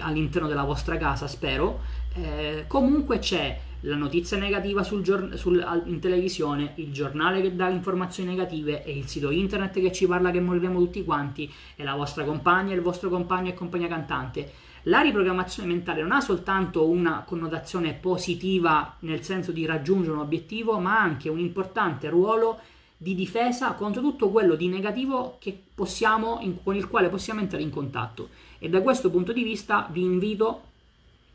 [0.00, 1.80] all'interno della vostra casa, spero,
[2.14, 7.68] eh, comunque c'è la notizia negativa sul gior- sul, in televisione, il giornale che dà
[7.68, 11.94] informazioni negative e il sito internet che ci parla che moriremo tutti quanti e la
[11.94, 14.52] vostra compagna, il vostro compagno e compagna cantante.
[14.84, 20.78] La riprogrammazione mentale non ha soltanto una connotazione positiva nel senso di raggiungere un obiettivo,
[20.78, 22.58] ma anche un importante ruolo
[22.96, 25.38] di difesa contro tutto quello di negativo
[25.74, 28.28] possiamo, in, con il quale possiamo entrare in contatto.
[28.58, 30.68] E da questo punto di vista vi invito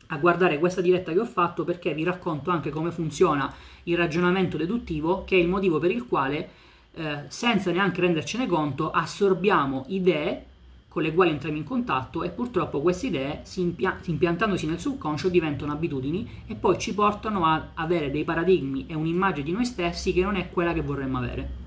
[0.08, 3.52] a guardare questa diretta che ho fatto perché vi racconto anche come funziona
[3.84, 6.48] il ragionamento deduttivo, che è il motivo per il quale,
[6.94, 10.44] eh, senza neanche rendercene conto, assorbiamo idee
[10.88, 15.28] con le quali entriamo in contatto e purtroppo queste idee, si impia- impiantandosi nel subconscio,
[15.28, 20.14] diventano abitudini e poi ci portano a avere dei paradigmi e un'immagine di noi stessi
[20.14, 21.65] che non è quella che vorremmo avere.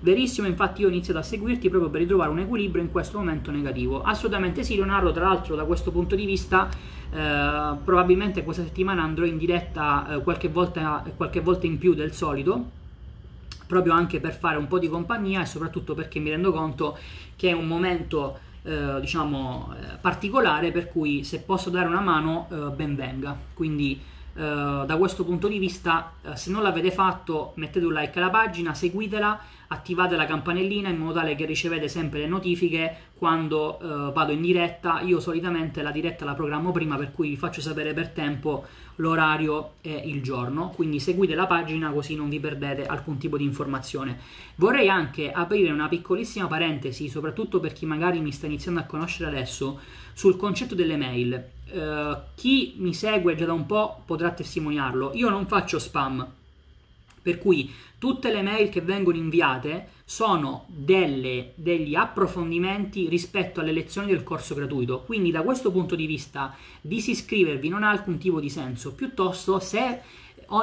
[0.00, 3.50] Verissimo, infatti io ho iniziato a seguirti proprio per ritrovare un equilibrio in questo momento
[3.50, 4.02] negativo.
[4.02, 9.24] Assolutamente sì, Leonardo, tra l'altro da questo punto di vista eh, probabilmente questa settimana andrò
[9.24, 12.70] in diretta eh, qualche, volta, qualche volta in più del solito,
[13.66, 16.98] proprio anche per fare un po' di compagnia e soprattutto perché mi rendo conto
[17.34, 22.48] che è un momento eh, diciamo, eh, particolare per cui se posso dare una mano
[22.50, 23.36] eh, ben venga.
[23.54, 24.00] Quindi
[24.34, 28.30] eh, da questo punto di vista, eh, se non l'avete fatto, mettete un like alla
[28.30, 34.12] pagina, seguitela, attivate la campanellina in modo tale che ricevete sempre le notifiche quando uh,
[34.12, 35.00] vado in diretta.
[35.00, 38.64] Io solitamente la diretta la programmo prima, per cui vi faccio sapere per tempo
[38.96, 40.70] l'orario e il giorno.
[40.70, 44.18] Quindi seguite la pagina così non vi perdete alcun tipo di informazione.
[44.56, 49.28] Vorrei anche aprire una piccolissima parentesi, soprattutto per chi magari mi sta iniziando a conoscere
[49.28, 49.80] adesso,
[50.12, 51.50] sul concetto delle mail.
[51.72, 55.12] Uh, chi mi segue già da un po' potrà testimoniarlo.
[55.14, 56.26] Io non faccio spam,
[57.26, 64.06] per cui tutte le mail che vengono inviate sono delle, degli approfondimenti rispetto alle lezioni
[64.06, 65.00] del corso gratuito.
[65.00, 68.94] Quindi da questo punto di vista disiscrivervi non ha alcun tipo di senso.
[68.94, 70.02] Piuttosto se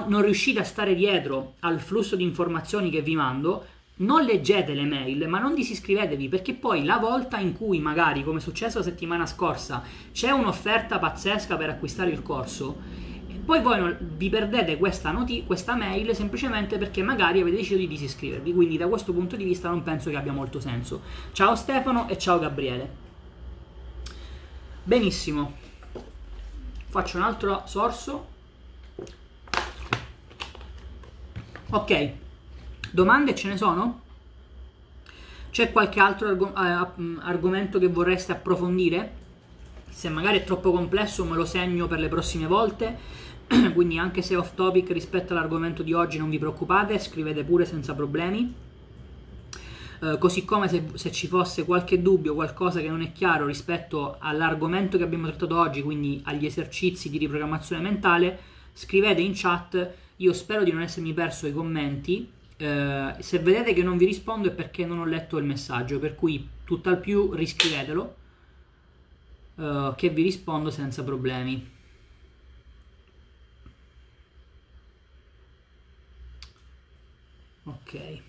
[0.07, 3.65] non riuscite a stare dietro al flusso di informazioni che vi mando,
[3.95, 8.39] non leggete le mail, ma non disiscrivetevi perché poi la volta in cui magari, come
[8.39, 9.83] è successo la settimana scorsa,
[10.13, 13.02] c'è un'offerta pazzesca per acquistare il corso,
[13.45, 17.87] poi voi non, vi perdete questa, noti- questa mail semplicemente perché magari avete deciso di
[17.87, 18.53] disiscrivervi.
[18.53, 21.01] Quindi da questo punto di vista non penso che abbia molto senso.
[21.33, 23.01] Ciao Stefano e ciao Gabriele.
[24.83, 25.57] Benissimo.
[26.87, 28.27] Faccio un altro sorso.
[31.71, 32.11] Ok.
[32.91, 34.01] Domande ce ne sono?
[35.49, 39.21] C'è qualche altro arg- eh, argomento che vorreste approfondire?
[39.89, 43.22] Se magari è troppo complesso me lo segno per le prossime volte
[43.73, 47.93] quindi anche se off topic rispetto all'argomento di oggi non vi preoccupate, scrivete pure senza
[47.93, 48.53] problemi.
[49.99, 54.17] Uh, così come se, se, ci fosse qualche dubbio, qualcosa che non è chiaro rispetto
[54.19, 58.39] all'argomento che abbiamo trattato oggi, quindi agli esercizi di riprogrammazione mentale,
[58.73, 59.91] scrivete in chat.
[60.17, 62.29] Io spero di non essermi perso i commenti.
[62.59, 66.15] Uh, se vedete che non vi rispondo è perché non ho letto il messaggio, per
[66.15, 68.15] cui tutt'al più riscrivetelo,
[69.55, 71.72] uh, che vi rispondo senza problemi.
[77.65, 78.21] Ok.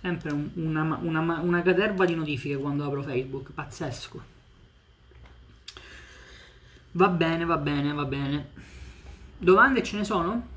[0.00, 4.38] Sempre un, una, una, una caterva di notifiche quando apro Facebook pazzesco.
[6.92, 8.50] Va bene va bene va bene.
[9.38, 10.49] Domande ce ne sono?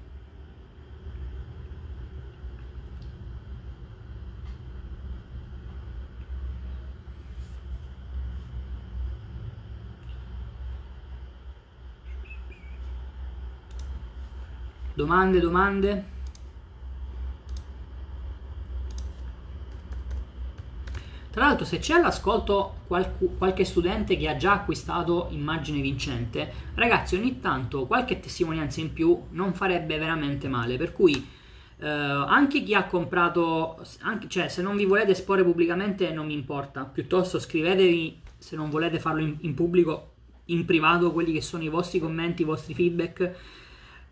[14.96, 16.12] Domande, domande?
[21.32, 27.16] Tra l'altro se c'è all'ascolto qualc- qualche studente che ha già acquistato immagine vincente, ragazzi
[27.16, 31.28] ogni tanto qualche testimonianza in più non farebbe veramente male, per cui
[31.80, 36.36] eh, anche chi ha comprato, anche, cioè se non vi volete esporre pubblicamente non mi
[36.36, 40.12] importa, piuttosto scrivetevi se non volete farlo in, in pubblico,
[40.46, 43.36] in privato quelli che sono i vostri commenti, i vostri feedback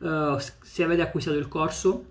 [0.01, 2.05] uh, se avete acquistato il corso,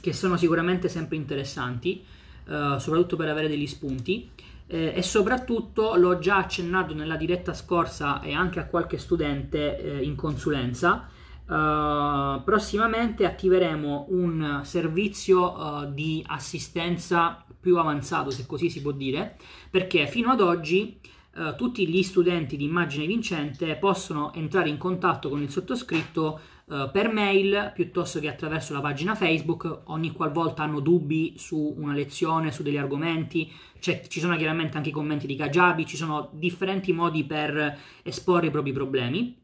[0.00, 2.04] che sono sicuramente sempre interessanti,
[2.46, 4.30] uh, soprattutto per avere degli spunti.
[4.70, 10.02] Eh, e soprattutto l'ho già accennato nella diretta scorsa e anche a qualche studente eh,
[10.04, 11.08] in consulenza.
[11.48, 19.38] Uh, prossimamente attiveremo un servizio uh, di assistenza più avanzato, se così si può dire,
[19.70, 21.00] perché fino ad oggi
[21.36, 26.38] uh, tutti gli studenti di immagine vincente possono entrare in contatto con il sottoscritto
[26.68, 31.94] uh, per mail piuttosto che attraverso la pagina Facebook ogni qualvolta hanno dubbi su una
[31.94, 33.50] lezione, su degli argomenti,
[33.80, 38.46] cioè, ci sono chiaramente anche i commenti di Kajabi, ci sono differenti modi per esporre
[38.46, 39.36] i propri problemi.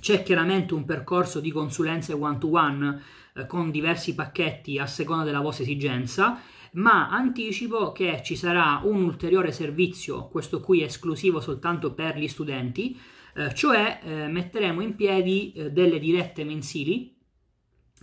[0.00, 3.02] C'è chiaramente un percorso di consulenze one-to-one
[3.34, 6.40] eh, con diversi pacchetti a seconda della vostra esigenza,
[6.72, 12.96] ma anticipo che ci sarà un ulteriore servizio, questo qui esclusivo soltanto per gli studenti,
[13.40, 17.16] eh, cioè eh, metteremo in piedi eh, delle dirette mensili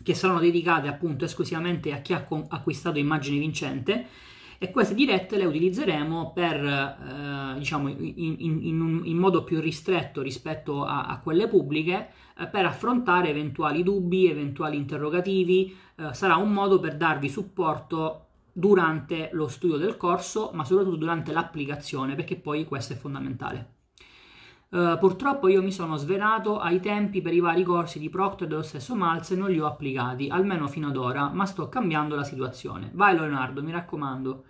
[0.02, 4.08] che saranno dedicate appunto esclusivamente a chi ha acquistato immagine vincente
[4.58, 10.24] e queste dirette le utilizzeremo per, eh, diciamo, in, in, in, in, modo più ristretto
[10.24, 15.76] rispetto a, a quelle pubbliche eh, per affrontare eventuali dubbi, eventuali interrogativi.
[16.12, 22.14] Sarà un modo per darvi supporto durante lo studio del corso, ma soprattutto durante l'applicazione,
[22.14, 23.77] perché poi questo è fondamentale.
[24.70, 28.62] Uh, purtroppo io mi sono svelato ai tempi per i vari corsi di Proctor dello
[28.62, 32.24] stesso Malz e non li ho applicati, almeno fino ad ora, ma sto cambiando la
[32.24, 32.92] situazione.
[32.94, 34.44] Vai Leonardo, mi raccomando.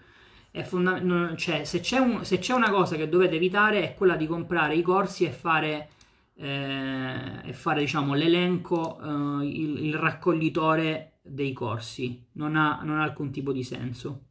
[0.63, 4.25] Fonda- cioè, se, c'è un, se, c'è una cosa che dovete evitare è quella di
[4.25, 5.89] comprare i corsi e fare
[6.37, 12.27] eh, e fare diciamo, l'elenco, eh, il, il, raccoglitore dei corsi.
[12.33, 14.23] Non ha, non ha alcun tipo di senso.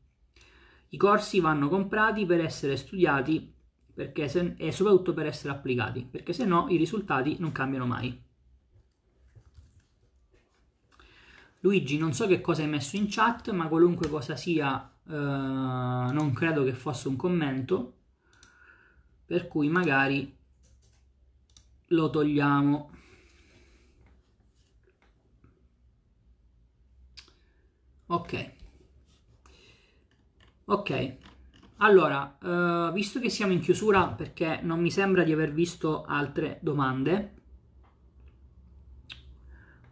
[0.90, 3.54] I corsi vanno comprati per essere studiati
[4.28, 8.22] se, e soprattutto per essere applicati, perché se no i risultati non cambiano mai.
[11.60, 16.32] Luigi, non so che cosa hai messo in chat, ma qualunque cosa sia, eh, non
[16.34, 17.94] credo che fosse un commento,
[19.26, 20.34] per cui magari
[21.88, 22.90] lo togliamo.
[28.08, 28.32] Ok.
[30.66, 30.90] Ok.
[31.78, 36.58] Allora, eh, visto che siamo in chiusura perché non mi sembra di aver visto altre
[36.62, 37.32] domande,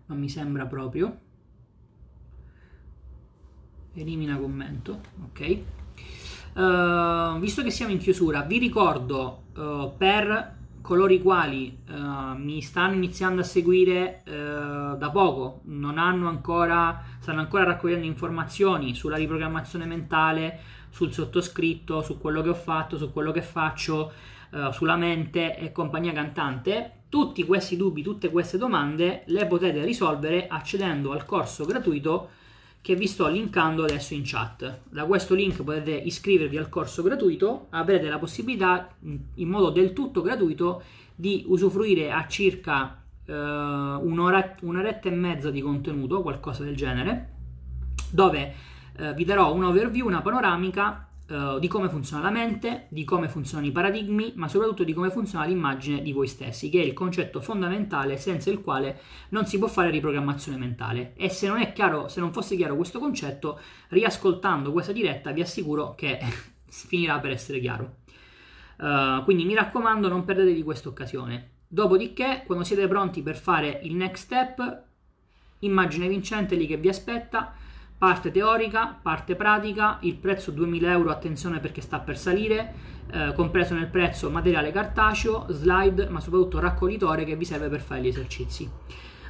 [0.06, 1.18] non mi sembra proprio
[3.94, 5.00] elimina commento,
[5.30, 5.58] ok.
[6.54, 12.60] Uh, visto che siamo in chiusura, vi ricordo uh, per coloro i quali uh, mi
[12.60, 19.86] stanno iniziando a seguire da poco, non hanno ancora, stanno ancora raccogliendo informazioni sulla riprogrammazione
[19.86, 20.60] mentale,
[20.94, 24.12] sul sottoscritto, su quello che ho fatto, su quello che faccio,
[24.70, 27.02] sulla mente e compagnia cantante.
[27.08, 32.28] Tutti questi dubbi, tutte queste domande le potete risolvere accedendo al corso gratuito
[32.80, 34.82] che vi sto linkando adesso in chat.
[34.88, 40.22] Da questo link potete iscrivervi al corso gratuito, avrete la possibilità in modo del tutto
[40.22, 47.32] gratuito di usufruire a circa eh, un'ora, un'oretta e mezza di contenuto, qualcosa del genere,
[48.10, 48.54] dove
[48.96, 53.28] eh, vi darò un overview, una panoramica uh, di come funziona la mente, di come
[53.28, 56.92] funzionano i paradigmi, ma soprattutto di come funziona l'immagine di voi stessi, che è il
[56.92, 59.00] concetto fondamentale senza il quale
[59.30, 61.14] non si può fare riprogrammazione mentale.
[61.16, 63.58] E se non è chiaro, se non fosse chiaro questo concetto,
[63.88, 66.18] riascoltando questa diretta vi assicuro che
[66.68, 67.96] finirà per essere chiaro.
[68.76, 71.50] Uh, quindi mi raccomando, non perdetevi questa occasione.
[71.66, 74.82] Dopodiché, quando siete pronti per fare il next step,
[75.60, 77.54] immagine vincente lì che vi aspetta
[77.96, 82.74] parte teorica, parte pratica, il prezzo 2000 euro, attenzione perché sta per salire,
[83.10, 88.02] eh, compreso nel prezzo materiale cartaceo, slide, ma soprattutto raccoglitore che vi serve per fare
[88.02, 88.70] gli esercizi.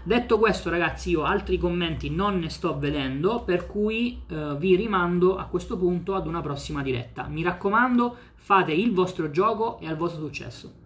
[0.06, 5.38] Detto questo ragazzi io altri commenti non ne sto vedendo per cui eh, vi rimando
[5.38, 7.26] a questo punto ad una prossima diretta.
[7.26, 10.83] Mi raccomando fate il vostro gioco e al vostro successo.